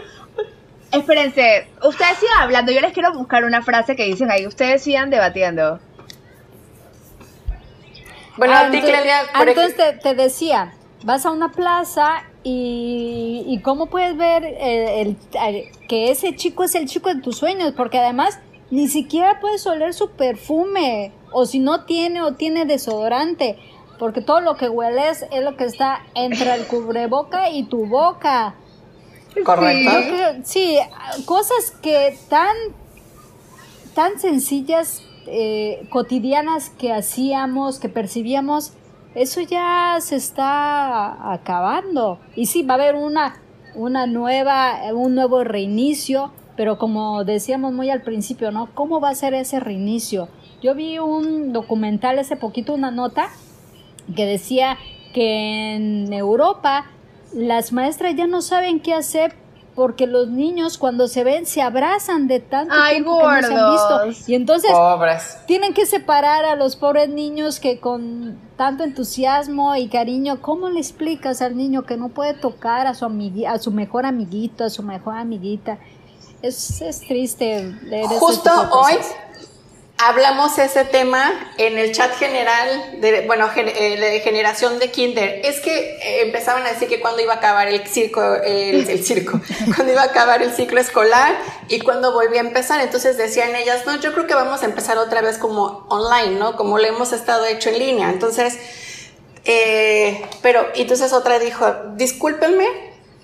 Espérense, 0.91 1.67
ustedes 1.84 2.17
sigan 2.17 2.39
hablando, 2.39 2.71
yo 2.71 2.80
les 2.80 2.93
quiero 2.93 3.12
buscar 3.12 3.43
una 3.43 3.62
frase 3.62 3.97
que 3.97 4.06
dicen 4.06 4.32
ahí, 4.32 4.47
ustedes 4.47 4.82
sigan 4.82 5.10
debatiendo. 5.10 5.82
Bueno, 8.38 8.54
ah, 8.56 8.69
entonces, 9.45 10.00
te, 10.02 10.13
decía, 10.13 10.73
vas 11.04 11.26
a 11.26 11.32
una 11.32 11.52
plaza 11.52 12.23
y, 12.43 13.43
y 13.47 13.62
cómo 13.62 13.88
puedes 13.88 14.15
ver 14.15 14.43
el, 14.45 15.17
que 15.88 16.12
ese 16.12 16.36
chico 16.36 16.63
es 16.63 16.76
el 16.76 16.88
chico 16.88 17.13
de 17.13 17.21
tus 17.21 17.38
sueños, 17.38 17.73
porque 17.76 18.00
además 18.00 18.39
ni 18.69 18.88
siquiera 18.88 19.39
puedes 19.39 19.65
oler 19.65 19.93
su 19.93 20.12
perfume, 20.12 21.13
o 21.32 21.45
si 21.45 21.60
no 21.60 21.86
tiene 21.86 22.21
o 22.21 22.36
tiene 22.36 22.65
desodorante, 22.65 23.58
porque 23.97 24.21
todo 24.21 24.41
lo 24.41 24.56
que 24.56 24.69
hueles 24.69 25.26
es 25.32 25.43
lo 25.43 25.58
que 25.58 25.65
está 25.65 26.06
entre 26.13 26.54
el 26.54 26.67
cubreboca 26.67 27.50
y 27.50 27.63
tu 27.63 27.88
boca. 27.88 28.56
Correcto. 29.43 30.41
Sí, 30.43 30.78
cosas 31.26 31.71
que 31.82 32.17
tan, 32.30 32.56
tan 33.95 34.19
sencillas 34.19 35.07
eh, 35.28 35.88
cotidianas 35.90 36.70
que 36.70 36.94
hacíamos, 36.94 37.80
que 37.80 37.90
percibíamos, 37.90 38.74
eso 39.16 39.42
ya 39.42 39.98
se 40.00 40.16
está 40.16 41.34
acabando. 41.34 42.20
Y 42.36 42.46
sí, 42.46 42.63
va 42.63 42.76
a 42.76 42.78
haber 42.78 42.96
una, 42.96 43.42
una 43.76 44.08
nueva, 44.08 44.80
un 44.94 45.16
nuevo 45.16 45.44
reinicio, 45.44 46.32
pero 46.56 46.78
como 46.78 47.24
decíamos 47.24 47.74
muy 47.74 47.90
al 47.90 48.02
principio, 48.02 48.52
¿no? 48.52 48.70
¿Cómo 48.74 49.00
va 49.00 49.10
a 49.10 49.16
ser 49.16 49.34
ese 49.34 49.60
reinicio? 49.60 50.30
Yo 50.62 50.76
vi 50.76 51.00
un 51.00 51.54
documental 51.54 52.20
hace 52.20 52.36
poquito, 52.36 52.74
una 52.74 52.92
nota, 52.92 53.30
que 54.16 54.26
decía 54.26 54.78
que 55.13 55.76
en 55.76 56.13
Europa 56.13 56.86
las 57.34 57.74
maestras 57.74 58.16
ya 58.16 58.28
no 58.28 58.42
saben 58.42 58.80
qué 58.80 58.94
hacer 58.94 59.36
porque 59.78 60.08
los 60.08 60.28
niños 60.28 60.80
cuando 60.80 61.08
se 61.08 61.24
ven 61.24 61.46
se 61.46 61.62
abrazan 61.62 62.28
de 62.28 62.40
tanto 62.40 62.74
tiempo 62.90 63.20
que 63.20 63.24
no 63.24 63.48
se 63.48 63.54
han 63.54 64.10
visto. 64.10 64.32
Y 64.32 64.34
entonces 64.34 64.72
tienen 65.46 65.76
que 65.76 65.86
separar 65.86 66.46
a 66.46 66.56
los 66.56 66.76
pobres 66.76 67.10
niños 67.10 67.60
que 67.60 67.80
con 67.80 68.40
tanto 68.56 68.84
entusiasmo 68.84 69.76
y 69.76 69.88
cariño, 69.88 70.42
¿cómo 70.42 70.70
le 70.70 70.80
explicas 70.80 71.44
al 71.44 71.56
niño 71.56 71.84
que 71.86 71.96
no 71.96 72.10
puede 72.10 72.34
tocar 72.34 72.88
a 72.88 72.96
su 72.96 73.06
a 73.06 73.60
su 73.60 73.72
mejor 73.72 74.08
amiguito, 74.08 74.63
a 74.63 74.72
su 74.72 74.82
mejor 74.82 75.16
amiguita? 75.16 75.78
Es, 76.42 76.82
es 76.82 77.02
triste 77.02 77.72
leer 77.84 78.08
Justo 78.08 78.50
hoy 78.72 78.96
hablamos 79.97 80.57
ese 80.60 80.86
tema 80.86 81.51
en 81.57 81.77
el 81.77 81.91
chat 81.91 82.13
general 82.15 83.01
de, 83.01 83.25
bueno, 83.25 83.49
eh, 83.55 83.97
de 83.99 84.19
generación 84.19 84.77
de 84.79 84.91
kinder. 84.91 85.41
Es 85.43 85.60
que 85.60 85.97
eh, 85.97 86.21
empezaban 86.21 86.65
a 86.65 86.69
decir 86.69 86.88
que 86.88 86.99
cuando 86.99 87.21
iba 87.21 87.33
a 87.33 87.38
acabar 87.38 87.67
el 87.67 87.86
circo, 87.88 88.36
el, 88.36 89.03
circo, 89.03 89.41
cuando 89.75 89.93
iba 89.93 90.03
a 90.03 90.05
acabar 90.05 90.43
el 90.43 90.53
ciclo 90.53 90.79
escolar 90.79 91.36
y 91.67 91.79
cuando 91.79 92.13
volvía 92.13 92.41
a 92.41 92.45
empezar. 92.45 92.79
Entonces 92.81 93.17
decían 93.17 93.55
ellas, 93.55 93.86
no, 93.86 93.99
yo 93.99 94.13
creo 94.13 94.27
que 94.27 94.36
vamos 94.36 94.62
a 94.62 94.65
empezar 94.65 94.97
otra 94.97 95.21
vez 95.21 95.38
como 95.38 95.86
online, 95.89 96.38
¿no? 96.38 96.55
Como 96.55 96.77
lo 96.77 96.86
hemos 96.86 97.12
estado 97.12 97.45
hecho 97.45 97.69
en 97.69 97.79
línea. 97.79 98.10
Entonces, 98.10 98.57
eh, 99.45 100.25
pero, 100.41 100.67
entonces 100.75 101.12
otra 101.12 101.39
dijo, 101.39 101.73
discúlpenme, 101.95 102.67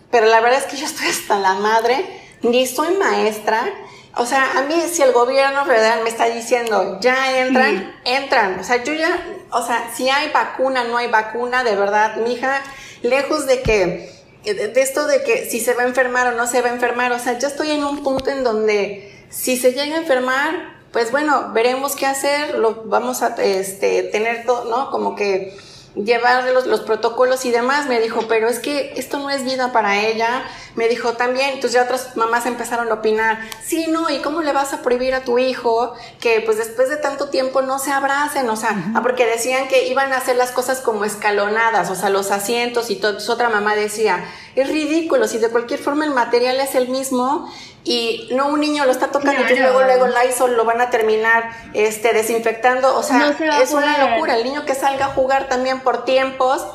pero 0.09 0.25
la 0.25 0.39
verdad 0.41 0.59
es 0.59 0.65
que 0.65 0.77
yo 0.77 0.85
estoy 0.85 1.07
hasta 1.07 1.37
la 1.37 1.53
madre, 1.53 2.03
ni 2.41 2.65
soy 2.65 2.95
maestra, 2.95 3.71
o 4.15 4.25
sea, 4.25 4.57
a 4.57 4.61
mí 4.63 4.75
si 4.91 5.01
el 5.01 5.11
gobierno 5.11 5.65
federal 5.65 6.03
me 6.03 6.09
está 6.09 6.25
diciendo, 6.25 6.99
ya 7.01 7.39
entran, 7.39 7.95
entran. 8.05 8.59
O 8.59 8.63
sea, 8.63 8.83
yo 8.83 8.93
ya, 8.93 9.19
o 9.51 9.65
sea, 9.65 9.91
si 9.95 10.09
hay 10.09 10.31
vacuna, 10.31 10.83
no 10.83 10.97
hay 10.97 11.09
vacuna, 11.09 11.63
de 11.63 11.75
verdad, 11.75 12.17
mi 12.17 12.33
hija, 12.33 12.61
lejos 13.01 13.47
de 13.47 13.61
que, 13.61 14.11
de 14.43 14.81
esto 14.81 15.07
de 15.07 15.23
que 15.23 15.49
si 15.49 15.59
se 15.59 15.73
va 15.73 15.83
a 15.83 15.87
enfermar 15.87 16.27
o 16.27 16.37
no 16.37 16.45
se 16.45 16.61
va 16.61 16.69
a 16.69 16.73
enfermar, 16.73 17.11
o 17.11 17.19
sea, 17.19 17.39
yo 17.39 17.47
estoy 17.47 17.71
en 17.71 17.83
un 17.83 18.03
punto 18.03 18.29
en 18.29 18.43
donde 18.43 19.25
si 19.29 19.57
se 19.57 19.71
llega 19.73 19.95
a 19.95 19.99
enfermar, 19.99 20.73
pues 20.91 21.11
bueno, 21.11 21.51
veremos 21.53 21.95
qué 21.95 22.05
hacer, 22.05 22.59
lo 22.59 22.83
vamos 22.85 23.23
a 23.23 23.35
este, 23.41 24.03
tener 24.03 24.45
todo, 24.45 24.65
¿no? 24.65 24.91
Como 24.91 25.15
que 25.15 25.57
llevar 25.95 26.43
los, 26.51 26.65
los, 26.65 26.81
protocolos 26.81 27.45
y 27.45 27.51
demás. 27.51 27.87
Me 27.87 27.99
dijo, 27.99 28.27
pero 28.27 28.47
es 28.47 28.59
que 28.59 28.93
esto 28.97 29.19
no 29.19 29.29
es 29.29 29.43
vida 29.43 29.71
para 29.71 29.99
ella. 29.99 30.43
Me 30.75 30.87
dijo 30.87 31.13
también, 31.13 31.51
entonces 31.51 31.73
ya 31.73 31.83
otras 31.83 32.15
mamás 32.17 32.45
empezaron 32.45 32.89
a 32.89 32.95
opinar, 32.95 33.39
sí, 33.63 33.87
no, 33.89 34.09
¿y 34.09 34.19
cómo 34.19 34.41
le 34.41 34.53
vas 34.53 34.73
a 34.73 34.81
prohibir 34.81 35.13
a 35.13 35.23
tu 35.23 35.37
hijo 35.37 35.93
que 36.19 36.41
pues 36.41 36.57
después 36.57 36.89
de 36.89 36.97
tanto 36.97 37.29
tiempo 37.29 37.61
no 37.61 37.77
se 37.77 37.91
abracen? 37.91 38.49
O 38.49 38.55
sea, 38.55 38.91
ah, 38.95 39.01
porque 39.03 39.25
decían 39.25 39.67
que 39.67 39.87
iban 39.87 40.11
a 40.13 40.17
hacer 40.17 40.35
las 40.35 40.51
cosas 40.51 40.79
como 40.79 41.05
escalonadas, 41.05 41.91
o 41.91 41.95
sea, 41.95 42.09
los 42.09 42.31
asientos 42.31 42.89
y 42.89 42.95
todo. 42.95 43.11
Entonces 43.11 43.29
otra 43.29 43.49
mamá 43.49 43.75
decía, 43.75 44.25
es 44.55 44.69
ridículo, 44.69 45.27
si 45.27 45.37
de 45.37 45.49
cualquier 45.49 45.79
forma 45.79 46.05
el 46.05 46.11
material 46.11 46.59
es 46.59 46.75
el 46.75 46.89
mismo 46.89 47.51
y 47.83 48.29
no 48.31 48.47
un 48.47 48.59
niño 48.59 48.85
lo 48.85 48.91
está 48.91 49.07
tocando 49.07 49.41
y 49.49 49.57
luego 49.57 49.81
luego 49.81 50.07
Lysol 50.07 50.55
lo 50.55 50.63
van 50.63 50.79
a 50.81 50.89
terminar 50.89 51.51
este 51.73 52.13
desinfectando, 52.13 52.95
o 52.95 53.03
sea, 53.03 53.35
es 53.61 53.71
una 53.71 54.09
locura, 54.09 54.35
el 54.35 54.43
niño 54.43 54.65
que 54.65 54.75
salga 54.75 55.07
a 55.07 55.09
jugar 55.09 55.49
también 55.49 55.81
por 55.81 56.05
tiempos 56.05 56.65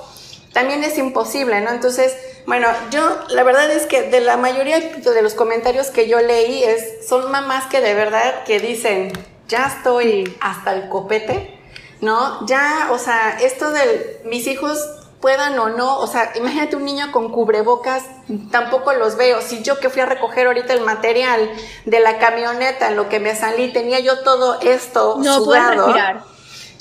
también 0.53 0.83
es 0.83 0.99
imposible, 0.99 1.61
¿no? 1.61 1.71
Entonces, 1.71 2.17
bueno, 2.47 2.69
yo 2.91 3.21
la 3.29 3.43
verdad 3.43 3.71
es 3.71 3.87
que 3.87 4.03
de 4.03 4.21
la 4.21 4.37
mayoría 4.37 4.81
de 4.81 5.23
los 5.23 5.35
comentarios 5.35 5.89
que 5.89 6.09
yo 6.09 6.21
leí 6.21 6.65
es, 6.65 7.07
son 7.07 7.31
mamás 7.31 7.67
que 7.67 7.81
de 7.81 7.95
verdad 7.95 8.45
que 8.45 8.59
dicen, 8.59 9.13
ya 9.47 9.67
estoy 9.67 10.37
hasta 10.41 10.75
el 10.75 10.89
copete, 10.89 11.59
¿no? 12.01 12.47
Ya, 12.47 12.89
o 12.91 12.99
sea, 12.99 13.39
esto 13.41 13.71
de 13.71 14.21
mis 14.25 14.47
hijos 14.47 14.79
puedan 15.21 15.59
o 15.59 15.69
no, 15.69 15.99
o 15.99 16.07
sea, 16.07 16.33
imagínate 16.37 16.77
un 16.77 16.85
niño 16.85 17.11
con 17.11 17.31
cubrebocas, 17.31 18.05
tampoco 18.51 18.93
los 18.93 19.17
veo. 19.17 19.41
Si 19.41 19.63
yo 19.63 19.81
que 19.81 19.91
fui 19.91 20.01
a 20.01 20.07
recoger 20.07 20.47
ahorita 20.47 20.73
el 20.73 20.83
material 20.83 21.51
de 21.85 22.01
la 22.01 22.19
camioneta, 22.19 22.89
en 22.89 22.97
lo 22.97 23.09
que 23.09 23.19
me 23.19 23.35
salí, 23.35 23.73
tenía 23.73 23.99
yo 24.01 24.21
todo 24.21 24.61
esto 24.61 25.17
no 25.19 25.39
sudado. 25.39 25.87
respirar. 25.87 26.23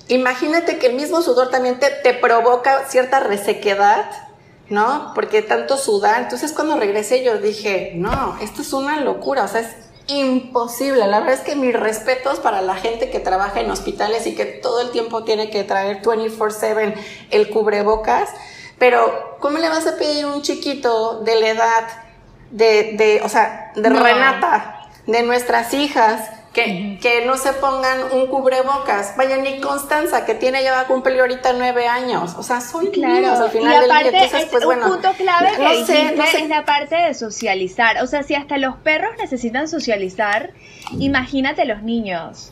Imagínate 0.09 0.77
que 0.77 0.87
el 0.87 0.95
mismo 0.95 1.21
sudor 1.21 1.49
también 1.49 1.79
te, 1.79 1.89
te 1.89 2.13
provoca 2.13 2.85
cierta 2.87 3.19
resequedad, 3.19 4.09
¿no? 4.69 5.11
Porque 5.15 5.41
tanto 5.41 5.77
sudar. 5.77 6.21
Entonces 6.21 6.53
cuando 6.53 6.77
regresé 6.77 7.23
yo 7.23 7.39
dije, 7.39 7.93
no, 7.95 8.37
esto 8.39 8.61
es 8.61 8.71
una 8.71 9.01
locura, 9.01 9.43
o 9.43 9.47
sea, 9.47 9.61
es 9.61 9.75
imposible. 10.07 11.07
La 11.07 11.19
verdad 11.19 11.35
es 11.35 11.41
que 11.41 11.55
mis 11.55 11.73
respetos 11.73 12.39
para 12.39 12.61
la 12.61 12.75
gente 12.75 13.09
que 13.09 13.19
trabaja 13.19 13.59
en 13.59 13.71
hospitales 13.71 14.25
y 14.27 14.35
que 14.35 14.45
todo 14.45 14.81
el 14.81 14.91
tiempo 14.91 15.23
tiene 15.23 15.49
que 15.49 15.63
traer 15.63 16.01
24/7 16.01 16.95
el 17.31 17.49
cubrebocas. 17.49 18.29
Pero, 18.79 19.37
¿cómo 19.39 19.57
le 19.57 19.69
vas 19.69 19.87
a 19.87 19.97
pedir 19.97 20.25
a 20.25 20.27
un 20.27 20.41
chiquito 20.41 21.21
de 21.21 21.39
la 21.39 21.49
edad 21.49 21.87
de, 22.51 22.93
de 22.97 23.21
o 23.23 23.29
sea, 23.29 23.71
de 23.75 23.89
No. 23.89 24.01
Renata, 24.01 24.89
de 25.05 25.23
nuestras 25.23 25.73
hijas, 25.73 26.29
que, 26.57 26.97
que 26.99 27.23
no 27.23 27.37
se 27.37 27.53
pongan 27.53 28.11
un 28.11 28.25
cubrebocas? 28.25 29.15
Vaya, 29.15 29.37
ni 29.37 29.59
Constanza, 29.61 30.25
que 30.25 30.33
tiene 30.33 30.63
ya 30.63 30.71
va 30.71 30.79
a 30.81 30.87
cumplir 30.87 31.19
ahorita 31.19 31.53
nueve 31.53 31.87
años. 31.87 32.33
O 32.35 32.41
sea, 32.41 32.61
son 32.61 32.91
niños 32.91 33.39
al 33.39 33.49
y 33.49 33.51
final 33.51 33.81
del 33.81 33.91
aparte 33.91 34.09
día. 34.09 34.23
Entonces, 34.23 34.43
es 34.43 34.49
pues 34.49 34.63
un 34.63 34.67
bueno. 34.67 34.87
punto 34.87 35.11
clave 35.13 35.51
que 35.55 35.63
no 35.63 35.69
sé, 35.69 35.93
dijiste 35.93 36.15
no 36.15 36.25
sé 36.25 36.41
es 36.41 36.49
la 36.49 36.65
parte 36.65 36.95
de 36.95 37.13
socializar. 37.13 38.01
O 38.01 38.07
sea, 38.07 38.23
si 38.23 38.33
hasta 38.33 38.57
los 38.57 38.75
perros 38.77 39.11
necesitan 39.19 39.67
socializar, 39.67 40.51
imagínate 40.97 41.65
los 41.65 41.83
niños. 41.83 42.51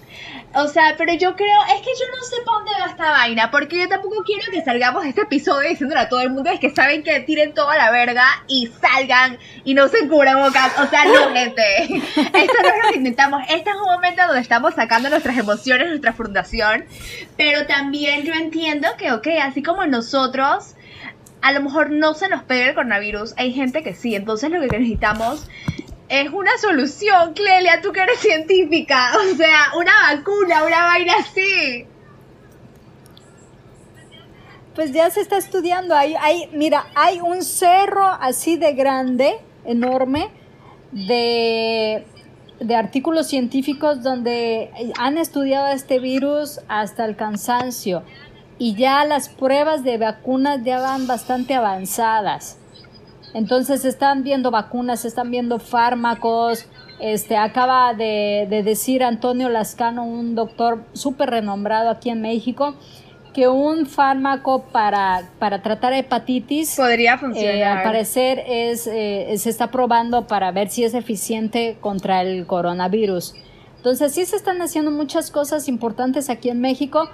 O 0.56 0.70
sea, 0.70 0.96
pero 0.98 1.14
yo 1.14 1.36
creo, 1.36 1.60
es 1.76 1.82
que 1.82 1.92
yo 2.00 2.06
no 2.16 2.24
sé 2.24 2.38
para 2.46 2.58
dónde 2.58 2.72
va 2.80 2.86
esta 2.88 3.12
vaina, 3.12 3.52
porque 3.52 3.78
yo 3.78 3.90
tampoco 3.90 4.24
quiero 4.24 4.50
que 4.50 4.64
salgamos 4.64 5.04
de 5.04 5.10
este 5.10 5.22
episodio 5.22 5.70
diciéndole 5.70 6.00
a 6.00 6.08
todo 6.08 6.22
el 6.22 6.30
mundo 6.30 6.50
es 6.50 6.62
que 6.62 6.70
saben 6.70 7.04
que 7.04 7.20
tiren 7.20 7.54
toda 7.54 7.76
la 7.76 7.92
verga 7.92 8.26
y 8.48 8.68
salgan 8.68 9.38
y 9.66 9.74
no 9.74 9.90
se 9.90 10.08
cubran 10.08 10.42
bocas. 10.42 10.72
O 10.80 10.88
sea, 10.88 11.04
no, 11.06 11.34
gente. 11.34 11.62
Esto 11.84 12.62
no 12.62 12.70
es 12.70 12.86
lo 12.86 12.92
que 12.92 12.98
intentamos. 12.98 13.42
Este 13.50 13.70
es 13.70 13.76
un 13.76 13.92
momento 13.92 14.26
donde 14.26 14.42
estamos 14.42 14.76
sacando 14.76 15.10
nuestras 15.10 15.38
emociones, 15.38 15.90
nuestra 15.90 16.14
fundación, 16.14 16.86
pero 17.36 17.66
también 17.66 18.24
yo 18.24 18.34
entiendo 18.34 18.88
que, 18.98 19.12
ok, 19.12 19.28
así 19.42 19.62
como 19.62 19.86
nosotros 19.86 20.76
a 21.42 21.52
lo 21.52 21.62
mejor 21.62 21.92
no 21.92 22.14
se 22.14 22.30
nos 22.30 22.44
pega 22.44 22.70
el 22.70 22.74
coronavirus, 22.74 23.34
hay 23.38 23.54
gente 23.54 23.84
que 23.84 23.94
sí, 23.94 24.16
entonces 24.16 24.50
lo 24.50 24.60
que 24.62 24.68
necesitamos 24.68 25.48
es 26.10 26.32
una 26.32 26.58
solución, 26.58 27.34
Clelia, 27.34 27.82
tú 27.82 27.92
que 27.92 28.02
eres 28.02 28.20
científica, 28.20 29.12
o 29.32 29.36
sea, 29.36 29.72
una 29.78 29.94
vacuna, 30.14 30.64
una 30.64 30.86
vaina 30.86 31.14
así. 31.20 31.88
Pues 34.76 34.92
ya 34.92 35.10
se 35.10 35.22
está 35.22 35.38
estudiando. 35.38 35.96
Hay, 35.96 36.16
hay, 36.16 36.50
mira, 36.52 36.88
hay 36.96 37.22
un 37.22 37.44
cerro 37.44 38.06
así 38.06 38.58
de 38.58 38.74
grande, 38.74 39.38
enorme, 39.64 40.30
de, 40.92 42.06
de 42.60 42.76
artículos 42.76 43.28
científicos 43.28 44.04
donde 44.04 44.70
han 45.00 45.18
estudiado 45.18 45.68
este 45.68 46.00
virus 46.00 46.60
hasta 46.68 47.06
el 47.06 47.16
cansancio. 47.16 48.04
Y 48.58 48.76
ya 48.76 49.06
las 49.06 49.30
pruebas 49.30 49.84
de 49.84 49.98
vacunas 49.98 50.64
ya 50.64 50.80
van 50.80 51.08
bastante 51.08 51.56
avanzadas. 51.56 52.58
Entonces 53.36 53.82
se 53.82 53.90
están 53.90 54.24
viendo 54.24 54.50
vacunas, 54.50 55.02
se 55.02 55.10
están 55.10 55.30
viendo 55.30 55.60
fármacos. 55.60 56.68
Este 57.02 57.36
acaba 57.36 57.94
de, 57.94 58.48
de 58.50 58.64
decir 58.64 59.04
Antonio 59.04 59.50
Lascano, 59.50 60.06
un 60.06 60.36
doctor 60.36 60.86
súper 60.94 61.32
renombrado 61.32 61.90
aquí 61.90 62.10
en 62.10 62.22
México, 62.22 62.76
que 63.34 63.50
un 63.50 63.88
fármaco 63.88 64.64
para, 64.72 65.30
para 65.38 65.62
tratar 65.62 65.92
hepatitis 65.92 66.78
Podría 66.78 67.16
eh, 67.16 67.18
funcionar. 67.18 67.78
al 67.80 67.84
parecer 67.84 68.42
es, 68.48 68.88
eh, 68.88 69.34
se 69.38 69.50
está 69.50 69.70
probando 69.70 70.28
para 70.28 70.52
ver 70.52 70.70
si 70.70 70.86
es 70.86 70.94
eficiente 70.94 71.78
contra 71.82 72.22
el 72.22 72.48
coronavirus. 72.48 73.36
Entonces 73.76 74.14
sí 74.14 74.24
se 74.26 74.38
están 74.38 74.62
haciendo 74.62 74.92
muchas 74.92 75.30
cosas 75.30 75.68
importantes 75.68 76.30
aquí 76.30 76.50
en 76.50 76.62
México, 76.62 77.10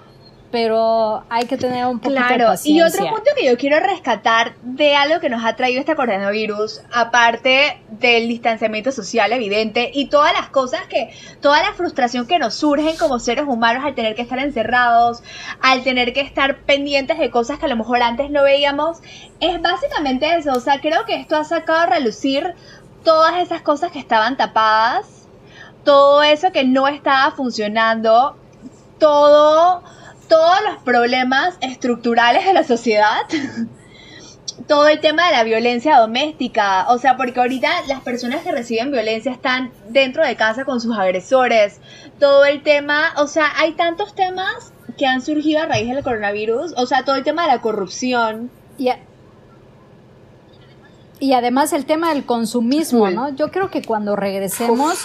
pero 0.51 1.23
hay 1.29 1.45
que 1.45 1.57
tener 1.57 1.85
un 1.85 1.99
poquito 1.99 2.19
de 2.19 2.27
Claro, 2.27 2.43
y 2.43 2.47
paciencia. 2.47 2.87
otro 2.87 3.15
punto 3.15 3.31
que 3.37 3.45
yo 3.45 3.57
quiero 3.57 3.79
rescatar 3.79 4.55
de 4.61 4.95
algo 4.95 5.19
que 5.19 5.29
nos 5.29 5.43
ha 5.45 5.55
traído 5.55 5.79
este 5.79 5.95
coronavirus, 5.95 6.81
aparte 6.91 7.81
del 7.89 8.27
distanciamiento 8.27 8.91
social 8.91 9.31
evidente 9.31 9.91
y 9.93 10.07
todas 10.07 10.33
las 10.33 10.49
cosas 10.49 10.81
que, 10.87 11.13
toda 11.39 11.61
la 11.61 11.73
frustración 11.73 12.27
que 12.27 12.37
nos 12.39 12.55
surgen 12.55 12.97
como 12.97 13.19
seres 13.19 13.45
humanos 13.47 13.83
al 13.85 13.95
tener 13.95 14.15
que 14.15 14.21
estar 14.21 14.39
encerrados, 14.39 15.23
al 15.61 15.83
tener 15.83 16.13
que 16.13 16.21
estar 16.21 16.57
pendientes 16.59 17.17
de 17.17 17.31
cosas 17.31 17.57
que 17.59 17.65
a 17.65 17.69
lo 17.69 17.77
mejor 17.77 18.01
antes 18.01 18.29
no 18.29 18.43
veíamos, 18.43 18.99
es 19.39 19.61
básicamente 19.61 20.35
eso. 20.35 20.51
O 20.51 20.59
sea, 20.59 20.81
creo 20.81 21.05
que 21.05 21.15
esto 21.15 21.37
ha 21.37 21.43
sacado 21.45 21.79
a 21.79 21.85
relucir 21.85 22.53
todas 23.03 23.39
esas 23.39 23.61
cosas 23.61 23.91
que 23.91 23.99
estaban 23.99 24.35
tapadas, 24.37 25.27
todo 25.83 26.21
eso 26.23 26.51
que 26.51 26.63
no 26.63 26.87
estaba 26.87 27.31
funcionando, 27.31 28.35
todo 28.99 29.81
todos 30.31 30.57
los 30.67 30.81
problemas 30.83 31.55
estructurales 31.59 32.45
de 32.45 32.53
la 32.53 32.63
sociedad. 32.63 33.19
Todo 34.67 34.87
el 34.87 34.99
tema 35.01 35.25
de 35.25 35.31
la 35.33 35.43
violencia 35.43 35.97
doméstica, 35.97 36.85
o 36.89 36.97
sea, 36.97 37.17
porque 37.17 37.39
ahorita 37.39 37.69
las 37.87 38.01
personas 38.01 38.41
que 38.43 38.51
reciben 38.51 38.91
violencia 38.91 39.31
están 39.31 39.71
dentro 39.89 40.25
de 40.25 40.35
casa 40.35 40.65
con 40.65 40.79
sus 40.79 40.97
agresores. 40.97 41.79
Todo 42.19 42.45
el 42.45 42.61
tema, 42.63 43.13
o 43.17 43.27
sea, 43.27 43.47
hay 43.57 43.73
tantos 43.73 44.13
temas 44.15 44.71
que 44.97 45.05
han 45.07 45.21
surgido 45.21 45.61
a 45.61 45.65
raíz 45.65 45.89
del 45.93 46.03
coronavirus, 46.03 46.73
o 46.77 46.85
sea, 46.85 47.03
todo 47.05 47.15
el 47.15 47.23
tema 47.23 47.41
de 47.43 47.47
la 47.49 47.61
corrupción. 47.61 48.49
Y, 48.77 48.89
a- 48.89 48.99
y 51.19 51.33
además 51.33 51.73
el 51.73 51.85
tema 51.85 52.13
del 52.13 52.25
consumismo. 52.25 53.09
¿no? 53.09 53.29
Yo 53.35 53.51
creo 53.51 53.69
que 53.71 53.81
cuando 53.81 54.15
regresemos 54.15 54.99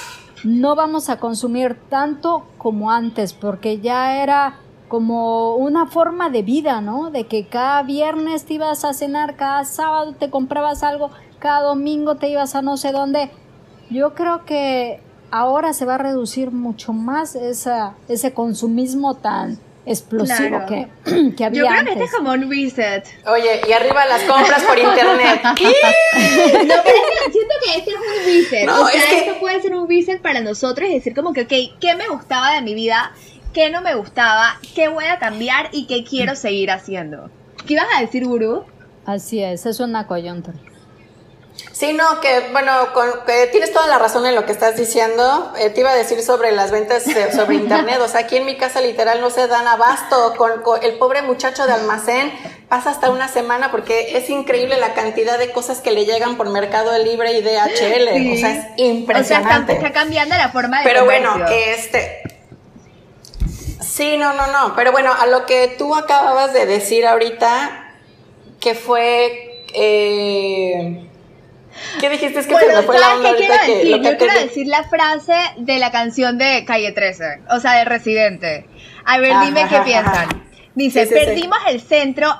no 0.44 0.74
vamos 0.76 1.08
a 1.08 1.18
consumir 1.18 1.76
tanto 1.88 2.46
como 2.58 2.90
antes, 2.90 3.32
porque 3.32 3.80
ya 3.80 4.22
era 4.22 4.56
como 4.88 5.56
una 5.56 5.86
forma 5.86 6.30
de 6.30 6.42
vida, 6.42 6.80
¿no? 6.80 7.10
De 7.10 7.24
que 7.26 7.46
cada 7.46 7.82
viernes 7.82 8.44
te 8.44 8.54
ibas 8.54 8.84
a 8.84 8.92
cenar, 8.94 9.36
cada 9.36 9.64
sábado 9.64 10.14
te 10.14 10.30
comprabas 10.30 10.82
algo, 10.82 11.10
cada 11.38 11.62
domingo 11.62 12.16
te 12.16 12.28
ibas 12.28 12.54
a 12.54 12.62
no 12.62 12.76
sé 12.76 12.92
dónde. 12.92 13.30
Yo 13.90 14.14
creo 14.14 14.44
que 14.44 15.00
ahora 15.30 15.72
se 15.72 15.84
va 15.84 15.96
a 15.96 15.98
reducir 15.98 16.50
mucho 16.52 16.92
más 16.92 17.34
esa, 17.34 17.94
ese 18.08 18.32
consumismo 18.32 19.14
tan 19.16 19.58
explosivo 19.88 20.48
Claro. 20.48 20.66
que, 20.66 20.88
que 21.36 21.44
había 21.44 21.60
Yo 21.62 21.66
creo 21.68 21.78
antes. 21.78 21.94
que 21.96 22.02
este 22.02 22.04
es 22.04 22.16
como 22.16 22.32
un 22.32 22.50
reset. 22.50 23.04
Oye, 23.28 23.60
y 23.68 23.72
arriba 23.72 24.04
las 24.06 24.22
compras 24.22 24.62
por 24.64 24.78
internet. 24.78 25.40
No, 25.46 26.74
pero 26.84 26.96
es 26.96 27.24
que 27.26 27.32
siento 27.32 27.54
que 27.64 27.78
este 27.78 27.90
es 27.90 27.96
un 27.96 28.24
reset. 28.24 28.66
No, 28.66 28.82
o 28.82 28.86
sea, 28.88 28.98
es 28.98 29.04
que- 29.06 29.18
esto 29.18 29.38
puede 29.40 29.60
ser 29.62 29.74
un 29.76 29.88
reset 29.88 30.20
para 30.22 30.40
nosotros 30.40 30.88
y 30.88 30.94
decir 30.94 31.14
como 31.14 31.32
que, 31.32 31.42
ok, 31.42 31.78
¿qué 31.80 31.94
me 31.94 32.08
gustaba 32.08 32.52
de 32.52 32.62
mi 32.62 32.74
vida? 32.74 33.12
¿Qué 33.56 33.70
no 33.70 33.80
me 33.80 33.94
gustaba? 33.94 34.60
¿Qué 34.74 34.88
voy 34.88 35.06
a 35.06 35.18
cambiar? 35.18 35.70
¿Y 35.72 35.86
qué 35.86 36.04
quiero 36.04 36.36
seguir 36.36 36.70
haciendo? 36.70 37.30
¿Qué 37.66 37.72
ibas 37.72 37.86
a 37.96 38.02
decir, 38.02 38.26
Guru? 38.26 38.66
Así 39.06 39.42
es, 39.42 39.64
es 39.64 39.80
una 39.80 40.06
coyuntura. 40.06 40.58
Sí, 41.72 41.94
no, 41.94 42.20
que 42.20 42.48
bueno, 42.52 42.70
con- 42.92 43.24
que 43.26 43.46
tienes 43.46 43.72
toda 43.72 43.86
la 43.86 43.98
razón 43.98 44.26
en 44.26 44.34
lo 44.34 44.44
que 44.44 44.52
estás 44.52 44.76
diciendo. 44.76 45.54
Eh, 45.58 45.70
te 45.70 45.80
iba 45.80 45.90
a 45.90 45.94
decir 45.94 46.20
sobre 46.22 46.52
las 46.52 46.70
ventas 46.70 47.06
eh, 47.06 47.32
sobre 47.32 47.54
internet. 47.64 47.98
O 48.02 48.08
sea, 48.08 48.20
aquí 48.20 48.36
en 48.36 48.44
mi 48.44 48.58
casa 48.58 48.82
literal 48.82 49.22
no 49.22 49.30
se 49.30 49.46
dan 49.46 49.66
abasto. 49.66 50.34
Con, 50.36 50.60
con 50.60 50.82
el 50.84 50.98
pobre 50.98 51.22
muchacho 51.22 51.66
de 51.66 51.72
almacén 51.72 52.30
pasa 52.68 52.90
hasta 52.90 53.08
una 53.08 53.26
semana 53.28 53.70
porque 53.70 54.18
es 54.18 54.28
increíble 54.28 54.78
la 54.78 54.92
cantidad 54.92 55.38
de 55.38 55.50
cosas 55.52 55.80
que 55.80 55.92
le 55.92 56.04
llegan 56.04 56.36
por 56.36 56.50
Mercado 56.50 56.92
Libre 57.02 57.32
y 57.32 57.40
DHL. 57.40 58.12
Sí. 58.12 58.32
O 58.34 58.36
sea, 58.36 58.50
es 58.52 58.58
O 58.58 58.76
sea, 58.76 58.84
impresionante. 58.86 59.72
está, 59.72 59.86
está 59.86 59.92
cambiando 59.98 60.34
la 60.36 60.50
forma 60.50 60.80
de 60.80 60.84
Pero 60.84 61.06
bueno, 61.06 61.36
este. 61.48 62.20
Sí, 63.96 64.18
no, 64.18 64.34
no, 64.34 64.46
no. 64.48 64.74
Pero 64.76 64.92
bueno, 64.92 65.10
a 65.18 65.26
lo 65.26 65.46
que 65.46 65.74
tú 65.78 65.94
acababas 65.94 66.52
de 66.52 66.66
decir 66.66 67.06
ahorita, 67.06 67.92
que 68.60 68.74
fue. 68.74 69.64
Eh, 69.72 71.08
¿Qué 72.00 72.08
dijiste? 72.10 72.40
Es 72.40 72.46
que 72.46 72.54
se 72.56 72.64
Bueno, 72.64 72.80
me 72.80 72.86
fue 72.86 72.98
la 72.98 73.06
¿sabes 73.06 73.16
onda 73.18 73.30
qué 73.32 73.36
quiero 73.38 73.54
que. 73.64 73.74
decir? 73.74 74.00
que 74.02 74.10
Yo 74.10 74.18
quiero 74.18 74.34
decir 74.40 74.66
la 74.66 74.84
frase 74.84 75.34
de 75.58 75.78
la 75.78 75.90
canción 75.92 76.36
de 76.36 76.64
Calle 76.66 76.92
13, 76.92 77.42
o 77.50 77.58
sea, 77.60 77.72
de 77.78 77.84
Residente. 77.86 78.66
A 79.06 79.18
ver, 79.18 79.32
Ajá, 79.32 79.44
dime 79.46 79.66
qué 79.68 79.76
ajá, 79.76 79.84
piensan. 79.84 80.14
ajá. 80.14 80.28
Dice, 80.74 81.06
Sí, 81.06 81.14
sí, 81.14 81.18
sí. 81.18 81.24
perdimos 81.26 81.58
el 81.68 81.80
centro, 81.80 82.34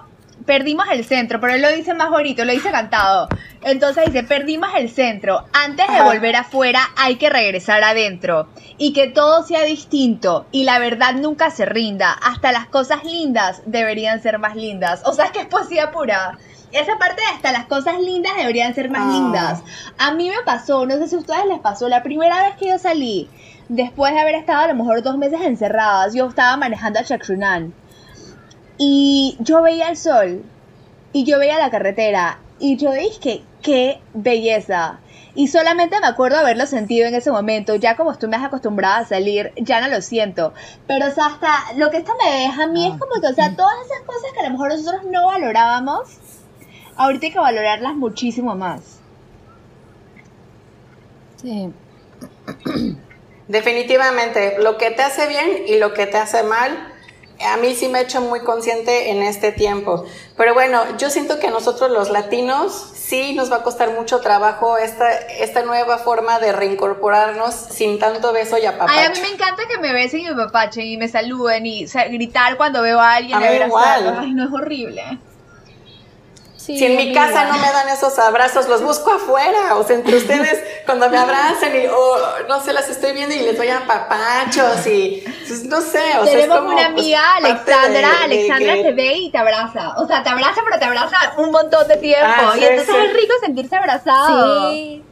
perdimos 0.47 0.87
el 0.91 1.05
centro, 1.05 1.41
pero 1.41 1.55
él 1.55 1.63
lo 1.63 1.71
dice 1.71 1.93
más 1.93 2.09
bonito, 2.11 2.45
lo 2.45 2.53
dice 2.53 2.71
cantado. 2.71 3.29
Entonces 3.63 4.07
dice, 4.07 4.23
perdimos 4.23 4.71
el 4.77 4.89
centro, 4.89 5.45
antes 5.53 5.87
de 5.89 6.03
volver 6.03 6.37
afuera 6.37 6.81
hay 6.97 7.17
que 7.17 7.29
regresar 7.29 7.83
adentro. 7.83 8.49
Y 8.79 8.93
que 8.93 9.09
todo 9.09 9.43
sea 9.43 9.63
distinto 9.65 10.47
y 10.53 10.65
la 10.65 10.79
verdad 10.79 11.15
nunca 11.15 11.51
se 11.51 11.67
rinda. 11.67 12.13
Hasta 12.13 12.53
las 12.53 12.67
cosas 12.67 13.05
lindas 13.05 13.63
deberían 13.67 14.23
ser 14.23 14.39
más 14.39 14.55
lindas. 14.55 15.03
O 15.05 15.13
sea, 15.13 15.27
es 15.27 15.31
que 15.33 15.41
es 15.41 15.47
poesía 15.47 15.91
pura. 15.91 16.39
esa 16.73 16.99
parte 16.99 17.23
de 17.23 17.27
hasta 17.29 17.53
las 17.53 17.65
cosas 17.67 17.99
lindas 18.01 18.33
deberían 18.37 18.75
ser 18.75 18.91
más 18.91 19.03
Ah. 19.07 19.11
lindas. 19.13 19.63
A 19.99 20.13
mí 20.13 20.29
me 20.29 20.43
pasó, 20.45 20.85
no 20.85 20.97
sé 20.97 21.09
si 21.09 21.15
a 21.15 21.19
ustedes 21.19 21.47
les 21.47 21.61
pasó, 21.61 21.89
la 21.89 22.03
primera 22.03 22.43
vez 22.43 22.57
que 22.57 22.69
yo 22.69 22.79
salí, 22.79 23.31
después 23.69 24.13
de 24.13 24.21
haber 24.21 24.35
estado 24.35 24.65
a 24.65 24.67
lo 24.69 24.75
mejor 24.75 25.03
dos 25.03 25.17
meses 25.17 25.41
encerradas, 25.41 26.13
yo 26.15 26.27
estaba 26.27 26.57
manejando 26.59 26.99
a 26.99 27.05
Chacrunan 27.05 27.73
y 28.79 29.37
yo 29.41 29.63
veía 29.63 29.89
el 29.89 29.97
sol 29.97 30.45
y 31.13 31.25
yo 31.25 31.39
veía 31.39 31.59
la 31.59 31.71
carretera 31.71 32.41
y 32.59 32.77
yo 32.77 32.93
dije, 32.93 33.43
qué 33.63 34.01
belleza. 34.15 35.01
Y 35.35 35.49
solamente 35.49 36.01
me 36.01 36.07
acuerdo 36.07 36.39
haberlo 36.39 36.65
sentido 36.67 37.07
en 37.07 37.15
ese 37.15 37.31
momento. 37.31 37.75
Ya 37.75 37.95
como 37.95 38.11
estoy 38.11 38.31
más 38.31 38.43
acostumbrada 38.43 38.99
a 38.99 39.05
salir, 39.05 39.53
ya 39.57 39.83
no 39.83 39.89
lo 39.89 40.01
siento. 40.01 40.55
Pero, 40.87 41.09
o 41.09 41.11
sea, 41.11 41.27
hasta 41.27 41.75
lo 41.77 41.91
que 41.91 41.99
esto 41.99 42.13
me 42.25 42.41
deja 42.41 42.65
a 42.65 42.67
mí 42.67 42.87
es 42.87 42.99
como 42.99 43.21
que, 43.21 43.27
o 43.27 43.35
sea, 43.35 43.55
todas 43.55 43.75
esas 43.85 44.01
cosas 44.07 44.33
que 44.33 44.41
a 44.41 44.45
lo 44.45 44.51
mejor 44.53 44.71
nosotros 44.71 45.03
no 45.11 45.27
valorábamos, 45.27 46.09
ahorita 46.97 47.27
hay 47.27 47.33
que 47.33 47.39
valorarlas 47.39 47.95
muchísimo 47.97 48.55
más. 48.55 48.99
Sí. 51.43 51.71
Definitivamente, 53.49 54.57
lo 54.59 54.79
que 54.79 54.91
te 54.91 55.03
hace 55.03 55.29
bien 55.29 55.65
y 55.67 55.79
lo 55.79 55.93
que 55.93 56.07
te 56.07 56.17
hace 56.17 56.43
mal, 56.45 56.95
a 57.45 57.57
mí 57.57 57.75
sí 57.75 57.89
me 57.89 57.99
ha 57.99 58.03
hecho 58.03 58.21
muy 58.21 58.41
consciente 58.41 59.11
en 59.11 59.23
este 59.23 59.53
tiempo. 59.53 60.05
Pero 60.37 60.55
bueno, 60.55 60.83
yo 60.99 61.11
siento 61.11 61.39
que 61.39 61.49
a 61.49 61.51
nosotros 61.51 61.91
los 61.91 62.11
latinos 62.11 62.73
sí 62.95 63.35
nos 63.35 63.53
va 63.53 63.57
a 63.57 63.63
costar 63.63 63.93
mucho 63.93 64.21
trabajo 64.21 64.79
esta, 64.79 65.11
esta 65.13 65.63
nueva 65.63 65.99
forma 65.99 66.39
de 66.39 66.53
reincorporarnos 66.53 67.55
sin 67.55 67.99
tanto 67.99 68.33
beso 68.33 68.59
y 68.59 68.67
apapacho. 68.67 68.99
Ay, 68.99 69.07
a 69.07 69.11
mí 69.11 69.21
me 69.21 69.29
encanta 69.29 69.63
que 69.69 69.79
me 69.79 69.93
besen 69.93 70.21
y 70.21 70.25
me 70.25 70.35
papachen 70.35 70.87
y 70.87 70.97
me 70.97 71.09
saluden 71.09 71.67
y 71.67 71.85
o 71.85 71.89
sea, 71.89 72.09
gritar 72.09 72.57
cuando 72.57 72.83
veo 72.83 73.01
a 73.01 73.15
alguien 73.15 73.37
A 73.37 73.41
mí 73.41 73.57
igual. 73.57 74.19
Ay, 74.19 74.33
no 74.33 74.45
es 74.45 74.53
horrible. 74.53 75.19
Sí, 76.67 76.77
Si 76.79 76.85
en 76.85 76.97
mi 76.97 77.13
casa 77.15 77.45
igual. 77.45 77.49
no 77.53 77.59
me 77.59 77.73
dan 77.73 77.89
esos 77.91 78.19
abrazos, 78.19 78.67
los 78.69 78.83
busco 78.83 79.13
afuera. 79.13 79.77
O 79.77 79.85
sea, 79.85 79.95
entre 79.95 80.17
ustedes, 80.17 80.61
cuando 80.85 81.09
me 81.09 81.17
abrazan 81.17 81.77
y, 81.77 81.87
oh, 81.87 82.17
no 82.49 82.61
sé, 82.61 82.73
las 82.73 82.89
estoy 82.89 83.13
viendo 83.13 83.35
y 83.37 83.39
les 83.39 83.57
doy 83.57 83.69
a 83.69 83.87
papachos 83.87 84.85
y, 84.89 85.23
pues, 85.47 85.63
no 85.65 85.81
sé, 85.81 85.99
o 86.19 86.25
sea, 86.25 86.25
es 86.25 86.31
Tenemos 86.33 86.57
como, 86.59 86.69
una 86.71 86.77
pues, 86.77 86.89
amiga, 86.89 87.21
parte 87.41 87.73
Alexandra. 87.73 87.89
de- 87.89 88.01
de 88.01 88.25
Alexandra 88.25 88.75
que- 88.75 88.83
te 88.83 88.93
ve 88.95 89.13
y 89.15 89.31
te 89.31 89.39
abraza. 89.39 89.95
O 89.99 90.07
sea, 90.09 90.23
te 90.25 90.29
abraza, 90.31 90.61
pero 90.65 90.79
te 90.81 90.85
abraza 90.87 91.17
un 91.39 91.53
montón 91.53 91.87
de 91.87 91.97
tiempo. 91.99 92.27
Ah, 92.27 92.53
y 92.57 92.59
sí, 92.59 92.65
entonces 92.67 92.95
sí. 92.97 93.01
es 93.07 93.13
rico 93.13 93.35
sentirse 93.45 93.77
abrazado. 93.77 94.73
Sí, 94.73 95.05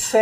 Sí, 0.00 0.18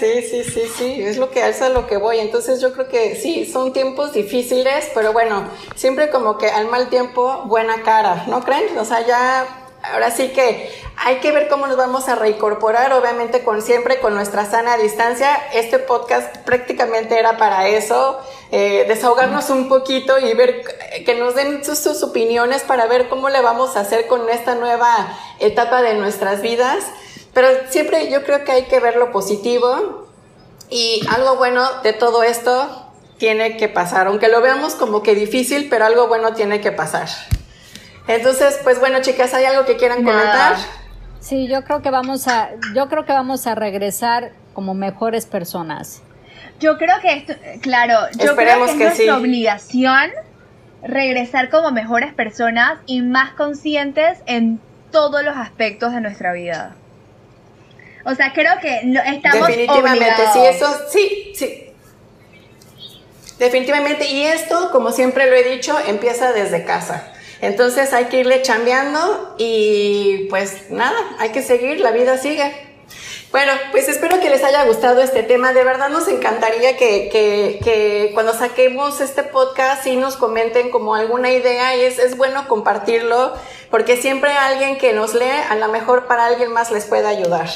sí, 0.00 0.22
sí, 0.22 0.44
sí, 0.44 0.72
sí, 0.76 1.02
es 1.02 1.16
lo 1.16 1.30
que 1.30 1.48
es 1.48 1.62
a 1.62 1.68
lo 1.68 1.86
que 1.86 1.96
voy. 1.96 2.18
Entonces 2.18 2.60
yo 2.60 2.72
creo 2.72 2.88
que 2.88 3.14
sí, 3.14 3.46
son 3.46 3.72
tiempos 3.72 4.12
difíciles, 4.12 4.90
pero 4.92 5.12
bueno, 5.12 5.48
siempre 5.76 6.10
como 6.10 6.36
que 6.36 6.48
al 6.48 6.66
mal 6.66 6.90
tiempo, 6.90 7.44
buena 7.46 7.82
cara, 7.82 8.24
¿no 8.26 8.44
creen? 8.44 8.76
O 8.76 8.84
sea, 8.84 9.06
ya, 9.06 9.46
ahora 9.84 10.10
sí 10.10 10.30
que 10.30 10.68
hay 10.96 11.20
que 11.20 11.30
ver 11.30 11.48
cómo 11.48 11.68
nos 11.68 11.76
vamos 11.76 12.08
a 12.08 12.16
reincorporar, 12.16 12.92
obviamente 12.92 13.44
con 13.44 13.62
siempre 13.62 14.00
con 14.00 14.14
nuestra 14.14 14.44
sana 14.46 14.76
distancia. 14.76 15.40
Este 15.54 15.78
podcast 15.78 16.36
prácticamente 16.38 17.16
era 17.16 17.38
para 17.38 17.68
eso, 17.68 18.18
eh, 18.50 18.84
desahogarnos 18.88 19.48
un 19.48 19.68
poquito 19.68 20.18
y 20.18 20.34
ver 20.34 20.64
que 21.06 21.14
nos 21.14 21.36
den 21.36 21.64
sus, 21.64 21.78
sus 21.78 22.02
opiniones 22.02 22.62
para 22.62 22.86
ver 22.86 23.08
cómo 23.08 23.28
le 23.28 23.40
vamos 23.40 23.76
a 23.76 23.80
hacer 23.80 24.08
con 24.08 24.28
esta 24.28 24.56
nueva 24.56 25.16
etapa 25.38 25.82
de 25.82 25.94
nuestras 25.94 26.42
vidas. 26.42 26.84
Pero 27.32 27.48
siempre 27.68 28.10
yo 28.10 28.24
creo 28.24 28.44
que 28.44 28.52
hay 28.52 28.64
que 28.64 28.80
ver 28.80 28.96
lo 28.96 29.12
positivo 29.12 30.08
y 30.68 31.00
algo 31.08 31.36
bueno 31.36 31.62
de 31.82 31.92
todo 31.92 32.22
esto 32.22 32.86
tiene 33.18 33.56
que 33.56 33.68
pasar, 33.68 34.06
aunque 34.06 34.28
lo 34.28 34.40
veamos 34.40 34.74
como 34.74 35.02
que 35.02 35.14
difícil, 35.14 35.68
pero 35.68 35.84
algo 35.84 36.08
bueno 36.08 36.32
tiene 36.32 36.60
que 36.60 36.72
pasar. 36.72 37.08
Entonces, 38.08 38.58
pues 38.64 38.80
bueno, 38.80 39.00
chicas, 39.02 39.34
¿hay 39.34 39.44
algo 39.44 39.64
que 39.66 39.76
quieran 39.76 40.02
Nada. 40.02 40.18
comentar? 40.18 40.56
sí, 41.20 41.46
yo 41.48 41.62
creo 41.64 41.82
que 41.82 41.90
vamos 41.90 42.26
a, 42.28 42.50
yo 42.74 42.88
creo 42.88 43.04
que 43.04 43.12
vamos 43.12 43.46
a 43.46 43.54
regresar 43.54 44.32
como 44.54 44.74
mejores 44.74 45.26
personas. 45.26 46.02
Yo 46.60 46.76
creo 46.78 46.96
que 47.00 47.12
esto, 47.12 47.34
claro, 47.60 47.94
yo 48.18 48.30
Esperemos 48.30 48.70
creo 48.70 48.78
que, 48.78 48.84
que 48.84 48.88
es 48.90 48.96
nuestra 48.98 49.14
sí. 49.14 49.20
obligación 49.20 50.10
regresar 50.82 51.50
como 51.50 51.70
mejores 51.72 52.12
personas 52.14 52.78
y 52.86 53.02
más 53.02 53.32
conscientes 53.32 54.18
en 54.26 54.60
todos 54.90 55.22
los 55.22 55.36
aspectos 55.36 55.92
de 55.92 56.00
nuestra 56.00 56.32
vida. 56.32 56.74
O 58.04 58.14
sea, 58.14 58.32
creo 58.32 58.52
que 58.60 58.80
no- 58.84 59.00
estamos 59.02 59.46
Definitivamente, 59.46 60.04
obligados. 60.06 60.32
sí, 60.32 60.40
eso, 60.46 60.76
sí, 60.90 61.32
sí. 61.34 61.66
Definitivamente, 63.38 64.06
y 64.10 64.24
esto, 64.24 64.70
como 64.70 64.92
siempre 64.92 65.28
lo 65.30 65.36
he 65.36 65.42
dicho, 65.44 65.78
empieza 65.86 66.32
desde 66.32 66.64
casa. 66.64 67.12
Entonces 67.40 67.94
hay 67.94 68.06
que 68.06 68.18
irle 68.18 68.42
chambeando 68.42 69.34
y 69.38 70.26
pues 70.28 70.70
nada, 70.70 70.96
hay 71.18 71.30
que 71.30 71.42
seguir, 71.42 71.80
la 71.80 71.90
vida 71.90 72.18
sigue. 72.18 72.68
Bueno, 73.32 73.52
pues 73.70 73.88
espero 73.88 74.20
que 74.20 74.28
les 74.28 74.42
haya 74.44 74.64
gustado 74.64 75.00
este 75.00 75.22
tema. 75.22 75.52
De 75.54 75.62
verdad 75.64 75.88
nos 75.88 76.08
encantaría 76.08 76.76
que, 76.76 77.08
que, 77.10 77.60
que 77.62 78.10
cuando 78.12 78.34
saquemos 78.34 79.00
este 79.00 79.22
podcast 79.22 79.84
sí 79.84 79.96
nos 79.96 80.16
comenten 80.16 80.70
como 80.70 80.94
alguna 80.96 81.30
idea 81.30 81.76
y 81.76 81.82
es, 81.82 81.98
es 81.98 82.16
bueno 82.18 82.46
compartirlo 82.48 83.32
porque 83.70 83.96
siempre 83.96 84.32
alguien 84.32 84.76
que 84.78 84.92
nos 84.92 85.14
lee 85.14 85.30
a 85.48 85.54
lo 85.54 85.68
mejor 85.68 86.06
para 86.08 86.26
alguien 86.26 86.52
más 86.52 86.70
les 86.72 86.84
puede 86.86 87.06
ayudar. 87.06 87.48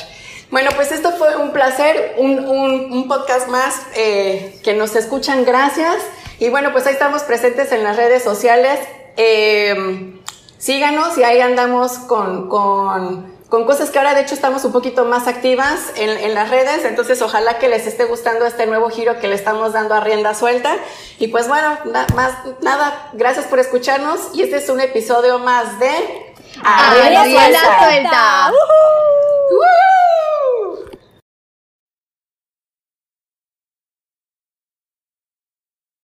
Bueno, 0.50 0.70
pues 0.76 0.92
esto 0.92 1.12
fue 1.12 1.36
un 1.36 1.52
placer, 1.52 2.14
un, 2.18 2.38
un, 2.38 2.92
un 2.92 3.08
podcast 3.08 3.48
más 3.48 3.80
eh, 3.96 4.60
que 4.62 4.74
nos 4.74 4.94
escuchan, 4.94 5.44
gracias. 5.44 5.96
Y 6.38 6.48
bueno, 6.48 6.72
pues 6.72 6.86
ahí 6.86 6.92
estamos 6.92 7.22
presentes 7.22 7.72
en 7.72 7.84
las 7.84 7.96
redes 7.96 8.22
sociales. 8.22 8.78
Eh, 9.16 10.20
síganos 10.58 11.16
y 11.18 11.24
ahí 11.24 11.40
andamos 11.40 11.92
con, 11.92 12.48
con, 12.48 13.34
con, 13.48 13.64
cosas 13.64 13.90
que 13.90 13.98
ahora 13.98 14.14
de 14.14 14.22
hecho 14.22 14.34
estamos 14.34 14.64
un 14.64 14.72
poquito 14.72 15.04
más 15.04 15.28
activas 15.28 15.92
en, 15.96 16.10
en, 16.10 16.34
las 16.34 16.50
redes. 16.50 16.84
Entonces 16.84 17.22
ojalá 17.22 17.58
que 17.58 17.68
les 17.68 17.86
esté 17.86 18.04
gustando 18.04 18.44
este 18.46 18.66
nuevo 18.66 18.90
giro 18.90 19.18
que 19.20 19.28
le 19.28 19.36
estamos 19.36 19.72
dando 19.72 19.94
a 19.94 20.00
rienda 20.00 20.34
suelta. 20.34 20.76
Y 21.18 21.28
pues 21.28 21.48
bueno, 21.48 21.78
na, 21.86 22.06
más, 22.14 22.32
nada, 22.60 23.10
gracias 23.12 23.46
por 23.46 23.58
escucharnos. 23.60 24.20
Y 24.34 24.42
este 24.42 24.56
es 24.56 24.68
un 24.68 24.80
episodio 24.80 25.38
más 25.38 25.78
de... 25.78 26.34
¡A 26.62 26.94
rienda 26.94 27.24
suelta! 27.24 27.78
suelta. 27.78 28.50
Uh 28.50 28.54
-huh. 28.54 29.14